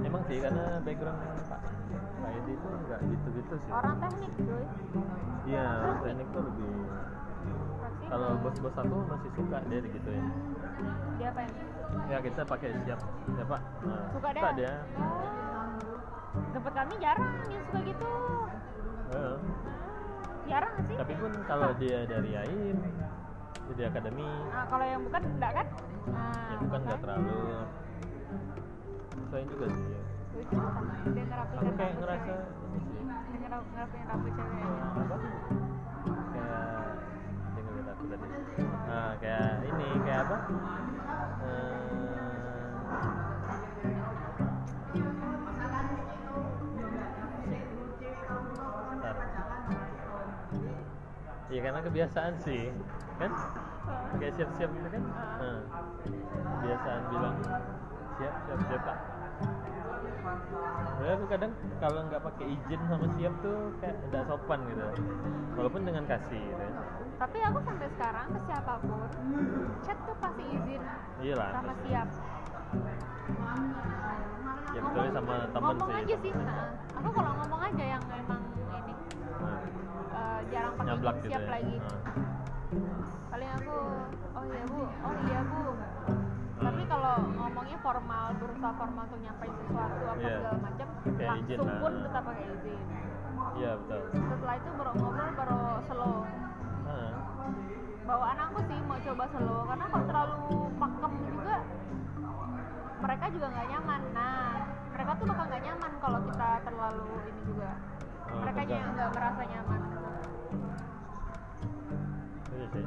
emang 0.00 0.22
sih 0.24 0.38
karena 0.38 0.64
background 0.80 1.20
pak 1.46 1.60
Edi 2.32 2.52
itu 2.54 2.66
nggak 2.66 3.00
gitu-gitu 3.04 3.54
sih 3.60 3.70
Orang 3.70 3.94
teknik 3.98 4.32
cuy. 4.38 4.64
iya 5.44 5.66
orang 5.82 5.98
teknik 6.00 6.28
tuh 6.30 6.42
lebih 6.46 6.70
kalau 8.06 8.28
bos-bos 8.40 8.76
aku 8.76 8.96
masih 9.08 9.30
suka 9.32 9.58
dia 9.66 9.78
gitu 9.80 10.10
ya 10.10 10.24
dia 11.16 11.28
apa 11.30 11.40
yang 11.40 11.54
ya 12.08 12.18
kita 12.20 12.42
pakai 12.44 12.68
siap 12.84 13.00
ya 13.32 13.44
pak 13.46 13.60
nah, 13.82 14.02
suka 14.12 14.28
dia? 14.32 14.50
dia 14.54 14.74
Oh. 14.96 15.28
Tempat 16.52 16.72
kami 16.74 16.94
jarang 16.96 17.32
yang 17.48 17.64
suka 17.68 17.80
gitu. 17.84 18.08
Heeh. 19.08 19.36
Jarang 20.42 20.74
sih? 20.84 20.96
tapi 20.96 21.12
pun 21.16 21.32
kalau 21.44 21.68
dia 21.76 21.98
dari 22.04 22.30
AIM 22.34 22.76
jadi 23.68 23.88
akademi 23.88 24.24
Nah, 24.48 24.64
kalau 24.68 24.84
yang 24.84 25.00
bukan 25.00 25.22
enggak 25.28 25.52
kan? 25.60 25.66
Nah, 26.08 26.32
ya 26.48 26.56
bukan 26.58 26.80
nggak 26.82 26.98
makanya. 26.98 27.04
terlalu 27.04 27.40
sesuai 29.12 29.44
juga 29.48 29.66
sih 29.70 29.86
ya. 29.88 30.02
Dia 30.32 31.24
aku 31.36 31.70
kayak 31.76 31.92
ngerasa 31.94 32.24
cewek. 32.24 32.48
ini 32.64 32.78
sih 32.80 32.92
Dia 33.28 33.38
ngerap- 33.42 33.68
ngerapiin 33.68 34.06
rambut 34.08 34.32
ceweknya. 34.32 34.66
apa 34.92 35.16
kayak 36.32 36.84
dia 37.52 37.60
ngeliat 37.62 37.88
aku 37.92 38.04
tadi 38.06 38.26
nah 38.82 39.10
kayak 39.18 39.48
ini 39.64 39.86
kayak 40.02 40.20
apa. 40.24 40.36
Iya 51.52 51.60
karena 51.60 51.80
kebiasaan 51.84 52.34
sih 52.40 52.72
kan 53.20 53.30
kayak 54.16 54.32
siap-siap 54.32 54.70
gitu 54.72 54.88
kan 54.88 55.02
nah, 55.04 55.60
kebiasaan 56.56 57.02
bilang 57.12 57.36
siap 58.16 58.34
siap 58.46 58.60
siap 58.64 58.80
pak 58.82 58.98
Sebenarnya 60.12 61.14
aku 61.18 61.26
kadang 61.26 61.52
kalau 61.80 62.00
nggak 62.06 62.22
pakai 62.22 62.46
izin 62.52 62.80
sama 62.86 63.06
siap 63.16 63.34
tuh 63.42 63.58
kayak 63.80 63.96
tidak 64.06 64.22
sopan 64.28 64.60
gitu 64.68 64.86
walaupun 65.58 65.82
dengan 65.82 66.04
kasih 66.06 66.42
gitu. 66.42 66.64
Tapi 67.18 67.38
aku 67.42 67.58
sampai 67.62 67.88
sekarang 67.96 68.26
ke 68.34 68.40
siapa 68.46 68.74
pun 68.82 69.08
chat 69.82 69.98
tuh 70.04 70.16
pasti 70.18 70.44
izin 70.46 70.82
iya 71.22 71.34
lah 71.38 71.50
sama 71.54 71.74
siap. 71.86 72.08
ya 74.72 74.80
kecuali 74.80 75.10
sama 75.12 75.34
ngomong 75.52 75.90
sih 75.92 76.00
aja 76.00 76.14
sih. 76.24 76.32
Nah, 76.32 76.66
aku 76.96 77.08
kalau 77.12 77.32
ngomong 77.44 77.60
aja 77.60 77.84
yang 77.84 78.02
emang 78.08 78.42
ini 78.56 78.94
Nah, 79.42 79.60
eh, 80.16 80.40
jarang 80.48 80.74
pakai 80.78 80.94
izin 80.96 81.16
gitu 81.20 81.28
siap 81.28 81.42
ya 81.44 81.50
lagi. 81.50 81.76
Nah. 81.76 81.98
Paling 83.32 83.50
aku 83.60 83.76
oh 84.32 84.44
iya 84.48 84.64
bu, 84.64 84.80
oh 84.88 85.14
iya 85.28 85.40
bu. 85.44 85.60
Tapi 86.62 86.82
kalau 86.86 87.14
ngomongnya 87.32 87.78
formal, 87.78 88.24
berusaha 88.38 88.72
formal 88.72 89.02
untuk 89.04 89.20
nyampein 89.20 89.54
sesuatu 89.58 90.02
apa 90.04 90.18
Iya. 90.18 90.32
segala 90.32 90.58
macam, 90.60 90.86
Kayak 90.86 91.10
izin 91.12 91.26
langsung 91.26 91.66
lah. 91.66 91.78
pun 91.78 91.92
tetap 92.00 92.22
pakai 92.22 92.44
izin. 92.48 92.80
iya 93.52 93.70
betul 93.74 94.00
Setelah 94.12 94.54
itu 94.54 94.70
baru 94.72 94.92
ngobrol 94.94 95.30
baru 95.34 95.60
slow. 95.84 96.16
Nah, 96.82 97.10
bawaan 98.02 98.38
aku 98.40 98.58
sih 98.62 98.78
mau 98.82 98.98
coba 98.98 99.24
slow 99.28 99.60
karena 99.64 99.84
kalau 99.84 100.04
terlalu 100.04 100.38
pakem 100.74 101.12
juga 101.26 101.56
mereka 102.98 103.24
juga 103.28 103.46
nggak 103.48 103.66
nyaman 103.68 104.02
nah 104.12 104.46
mereka 104.90 105.10
tuh 105.16 105.26
bakal 105.26 105.44
nggak 105.44 105.62
nyaman 105.62 105.92
kalau 105.98 106.18
kita 106.22 106.48
terlalu 106.62 107.06
ini 107.24 107.40
juga 107.44 107.70
Oh, 108.22 108.38
mereka 108.40 108.60
nggak 108.64 109.10
merasa 109.12 109.42
nyaman 109.44 109.80
iya 112.48 112.66
sih 112.70 112.84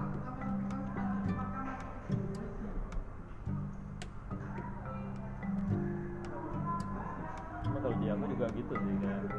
kalau 7.85 8.01
di 8.01 8.09
aku 8.09 8.25
juga 8.33 8.49
gitu 8.57 8.73
sih 8.81 8.97
kayak 8.97 9.29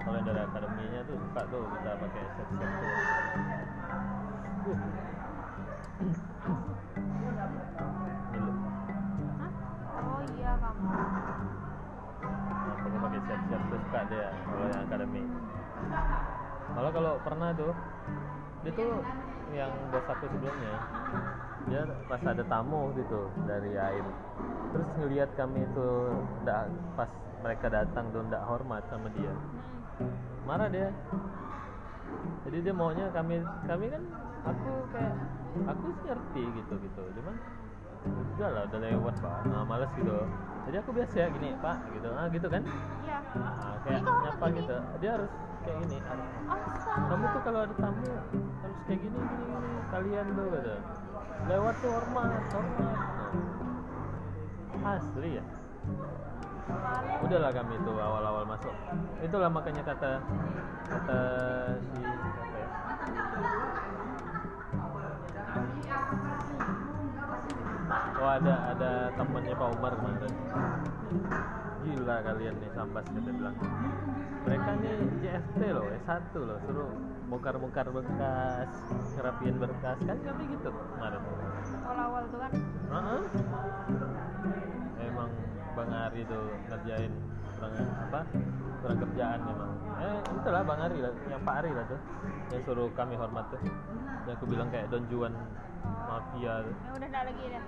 kalau 0.00 0.16
yang 0.16 0.24
dari 0.24 0.40
akademinya 0.40 1.00
tuh 1.04 1.20
suka 1.20 1.42
tuh 1.52 1.68
kita 1.68 1.90
pakai 2.00 2.22
set-set 2.32 2.70
tuh. 2.80 2.92
Uh. 4.64 4.80
Milu. 8.32 8.52
Hah? 9.36 9.52
oh 10.00 10.20
iya 10.32 10.52
kamu 10.56 10.80
Nah, 12.24 12.72
pakai 12.80 12.98
pakai 13.04 13.20
siap-siap 13.28 13.62
tuh 13.68 13.78
suka 13.84 14.00
dia 14.08 14.28
kalau 14.48 14.64
yang 14.72 14.88
kalau 16.96 17.12
pernah 17.20 17.52
tuh 17.52 17.72
dia 18.64 18.72
tuh 18.72 18.92
yang 19.52 19.72
bos 19.92 20.08
aku 20.08 20.24
sebelumnya 20.24 20.72
dia 21.68 21.82
pas 22.08 22.22
ada 22.24 22.44
tamu 22.48 22.94
gitu 22.96 23.28
dari 23.44 23.76
AIM 23.76 24.06
terus 24.70 24.88
ngelihat 25.02 25.30
kami 25.34 25.66
itu 25.66 25.88
ndak 26.46 26.70
pas 26.94 27.10
mereka 27.40 27.66
datang 27.72 28.04
tuh 28.12 28.22
ndak 28.28 28.42
hormat 28.44 28.84
sama 28.92 29.08
dia. 29.16 29.32
Marah 30.44 30.68
dia. 30.68 30.92
Jadi 32.48 32.58
dia 32.64 32.74
maunya 32.74 33.08
kami 33.12 33.40
kami 33.64 33.86
kan 33.88 34.02
aku 34.44 34.70
kayak 34.92 35.14
aku 35.68 35.86
sih 36.00 36.04
ngerti 36.08 36.42
gitu 36.60 36.74
gitu. 36.84 37.02
Cuman 37.20 37.34
udah 38.36 38.48
lah 38.52 38.62
udah 38.68 38.80
lewat 38.80 39.14
pak. 39.20 39.36
Nah, 39.48 39.64
males 39.64 39.90
gitu. 39.96 40.16
Jadi 40.68 40.76
aku 40.80 40.90
biasa 40.92 41.14
ya 41.16 41.26
gini 41.32 41.48
pak 41.60 41.76
gitu. 41.96 42.08
Ah 42.12 42.26
gitu 42.28 42.46
kan? 42.48 42.62
Iya. 43.04 43.18
Nah, 43.36 43.76
kayak 43.84 44.00
nyapa 44.04 44.46
gitu. 44.56 44.76
Dia 45.00 45.10
harus 45.16 45.32
kayak 45.64 45.76
gini. 45.84 45.96
Harus 46.04 46.28
Astaga. 46.48 47.08
kamu 47.08 47.24
tuh 47.24 47.42
kalau 47.44 47.60
ada 47.64 47.74
tamu 47.76 48.08
harus 48.64 48.80
kayak 48.84 49.00
gini 49.00 49.18
gini 49.18 49.44
gini. 49.48 49.70
Kalian 49.90 50.26
tuh 50.36 50.46
gitu 50.54 50.74
lewat 51.48 51.74
tuh 51.80 51.90
hormat 51.94 52.42
hormat. 52.52 52.96
Asli 54.80 55.38
ya? 55.38 55.44
Udahlah 57.20 57.52
kami 57.52 57.74
itu 57.76 57.92
awal-awal 57.96 58.44
masuk. 58.48 58.74
Itulah 59.20 59.50
makanya 59.52 59.82
kata 59.84 60.20
kata 60.88 61.18
si 61.80 62.00
siapa 62.00 62.56
ya? 62.56 62.68
Oh 68.20 68.30
ada 68.30 68.54
ada 68.70 68.90
temannya 69.18 69.54
Pak 69.56 69.68
Umar 69.74 69.92
kemarin. 69.98 70.32
Gila 71.80 72.16
kalian 72.22 72.54
nih 72.60 72.70
sambas 72.76 73.04
kita 73.10 73.30
bilang. 73.34 73.56
Mereka 74.46 74.70
nih 74.80 74.94
JFT 75.20 75.60
loh 75.74 75.86
S1 76.06 76.34
loh 76.38 76.58
suruh 76.64 76.92
bongkar-bongkar 77.30 77.86
berkas 77.94 78.70
ngerapiin 79.14 79.56
berkas 79.62 79.98
kan 80.02 80.18
kami 80.18 80.42
gitu 80.50 80.70
kemarin 80.74 81.22
awal-awal 81.86 82.22
tuh 82.28 82.38
kan 82.42 82.52
Heeh. 82.90 83.20
Emang 85.00 85.30
Bang 85.78 85.92
Ari 85.94 86.26
tuh 86.26 86.50
ngerjain 86.66 87.12
kurang 87.54 87.72
apa? 87.78 88.20
Kurang 88.82 88.98
kerjaan 88.98 89.38
emang. 89.46 89.72
Eh, 90.02 90.18
itulah 90.42 90.62
Bang 90.66 90.80
Ari 90.82 90.98
lah, 90.98 91.14
yang 91.30 91.42
Pak 91.46 91.54
Ari 91.62 91.70
lah 91.70 91.84
tuh. 91.86 92.00
Yang 92.50 92.62
suruh 92.66 92.90
kami 92.98 93.14
hormat 93.14 93.46
tuh. 93.54 93.62
Yang 94.26 94.34
aku 94.42 94.44
bilang 94.50 94.68
kayak 94.74 94.90
Don 94.90 95.06
Juan 95.06 95.30
mafia 95.80 96.54
tuh, 96.66 96.74
ya 96.74 96.90
udah 96.92 97.08
nggak 97.08 97.24
lagi 97.30 97.44
deh 97.54 97.64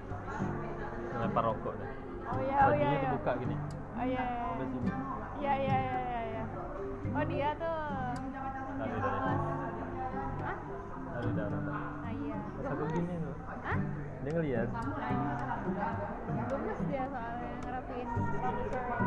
ngelempar 1.14 1.42
rokok 1.46 1.74
tuh. 1.78 1.88
oh 2.32 2.38
iya 2.42 2.58
oh 2.66 2.72
iya 2.74 2.88
iya 2.90 2.98
kebuka 3.08 3.32
gini. 3.40 3.56
oh 3.96 4.04
iya 4.04 4.22
iya 4.26 4.64
iya 5.40 5.52
iya 5.56 5.76
iya 5.78 6.00
iya 6.02 6.20
iya 6.28 6.42
oh 7.14 7.24
dia 7.24 7.50
tuh 7.56 7.80
Kali 8.82 9.51
Ada 11.22 11.30
darah. 11.38 11.62
ah 11.70 12.10
iya 12.10 12.38
Pas 12.58 12.66
aku 12.74 12.84
gini 12.90 13.14
tuh. 13.22 13.34
Hah? 13.46 13.78
Dia 14.26 14.30
ngeliat. 14.34 14.68
Gemes 16.50 16.80
dia 16.90 17.04
soalnya 17.06 17.50
ngerapiin 17.62 18.08
rambut 18.42 18.66
cewek. 18.74 19.02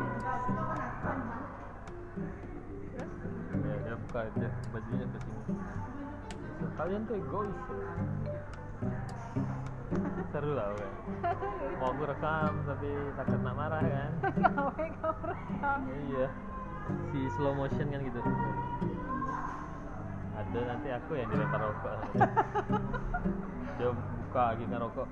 buka 4.16 4.32
aja 4.32 4.47
bajunya 4.72 5.05
ke 5.11 5.20
sini 5.28 5.41
kalian 6.80 7.01
tuh 7.03 7.16
egois 7.20 7.59
ya. 8.24 8.39
seru 10.32 10.51
lah 10.55 10.72
kan 10.72 10.91
mau 11.84 11.91
aku 11.91 12.03
rekam 12.07 12.53
tapi 12.63 12.89
takut 13.20 13.39
nak 13.43 13.55
marah 13.59 13.84
kan 13.84 14.11
kau 14.55 14.72
rekam. 15.28 15.80
iya 16.07 16.32
si 17.11 17.28
slow 17.36 17.51
motion 17.51 17.91
kan 17.91 17.99
gitu 18.07 18.20
ada 20.36 20.60
nanti 20.68 20.90
aku 20.92 21.12
yang 21.16 21.30
dilempar 21.32 21.60
rokok 21.64 21.96
dia 23.80 23.90
buka 23.92 24.44
lagi 24.52 24.66
ngerokok 24.68 25.10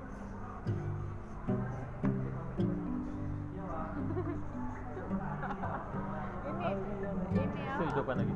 Ini 7.34 7.42
ini 7.44 7.60
itu 7.66 7.82
apa? 7.82 7.90
hidupan 7.92 8.16
lagi 8.22 8.34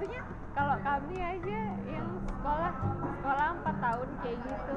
Maksudnya 0.00 0.24
kalau 0.56 0.76
kami 0.80 1.16
aja 1.20 1.60
yang 1.84 2.08
sekolah 2.24 2.72
sekolah 3.20 3.48
4 3.52 3.84
tahun 3.84 4.08
kayak 4.24 4.38
gitu. 4.48 4.76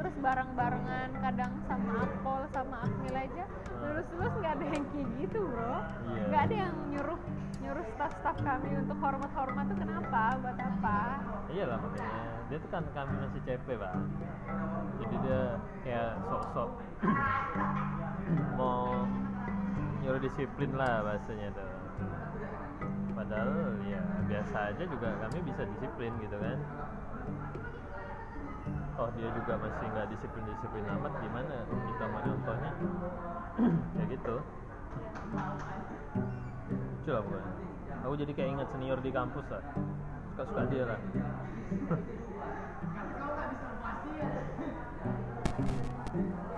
Terus 0.00 0.14
bareng-barengan 0.24 1.08
kadang 1.20 1.52
sama 1.68 1.92
Akpol 2.08 2.42
sama 2.56 2.80
Akmil 2.80 3.12
aja. 3.12 3.44
Lulus-lulus 3.84 4.32
nggak 4.40 4.52
ada 4.56 4.66
yang 4.72 4.84
kayak 4.88 5.08
gitu 5.20 5.44
bro. 5.44 5.76
Iya. 5.76 6.24
nggak 6.24 6.42
ada 6.48 6.54
yang 6.56 6.74
nyuruh 6.88 7.20
nyuruh 7.60 7.86
staff-staff 7.92 8.36
kami 8.40 8.70
untuk 8.80 8.96
hormat-hormat 8.96 9.64
tuh 9.68 9.76
kenapa? 9.76 10.22
Buat 10.40 10.56
apa? 10.56 11.00
Iya 11.52 11.64
lah 11.68 11.76
makanya. 11.76 12.24
Dia 12.48 12.56
tuh 12.56 12.70
kan 12.72 12.84
kami 12.96 13.12
masih 13.28 13.40
CP 13.44 13.66
pak. 13.76 13.94
Jadi 15.04 15.14
dia 15.20 15.42
kayak 15.84 16.10
sok-sok 16.32 16.70
mau 18.56 19.04
nyuruh 20.00 20.20
disiplin 20.24 20.72
lah 20.80 21.04
bahasanya 21.04 21.52
tuh 21.52 21.81
padahal 23.22 23.78
ya 23.86 24.02
biasa 24.26 24.74
aja 24.74 24.82
juga 24.82 25.14
kami 25.22 25.38
bisa 25.46 25.62
disiplin 25.62 26.10
gitu 26.18 26.34
kan. 26.42 26.58
Oh 28.98 29.06
dia 29.14 29.30
juga 29.30 29.62
masih 29.62 29.86
nggak 29.94 30.10
disiplin 30.10 30.42
disiplin 30.50 30.82
amat 30.90 31.14
gimana 31.22 31.62
kita 31.70 32.04
mau 32.10 32.18
contohnya 32.18 32.72
ya 33.94 34.04
gitu. 34.10 34.36
Lucu 36.66 37.10
lah 37.14 37.22
pokoknya 37.22 37.52
aku 38.02 38.14
jadi 38.18 38.32
kayak 38.34 38.50
ingat 38.58 38.68
senior 38.74 38.98
di 38.98 39.14
kampus 39.14 39.46
lah. 39.54 39.62
Suka 40.34 40.42
suka 40.42 40.62
dia 40.66 40.82
lah 40.90 40.98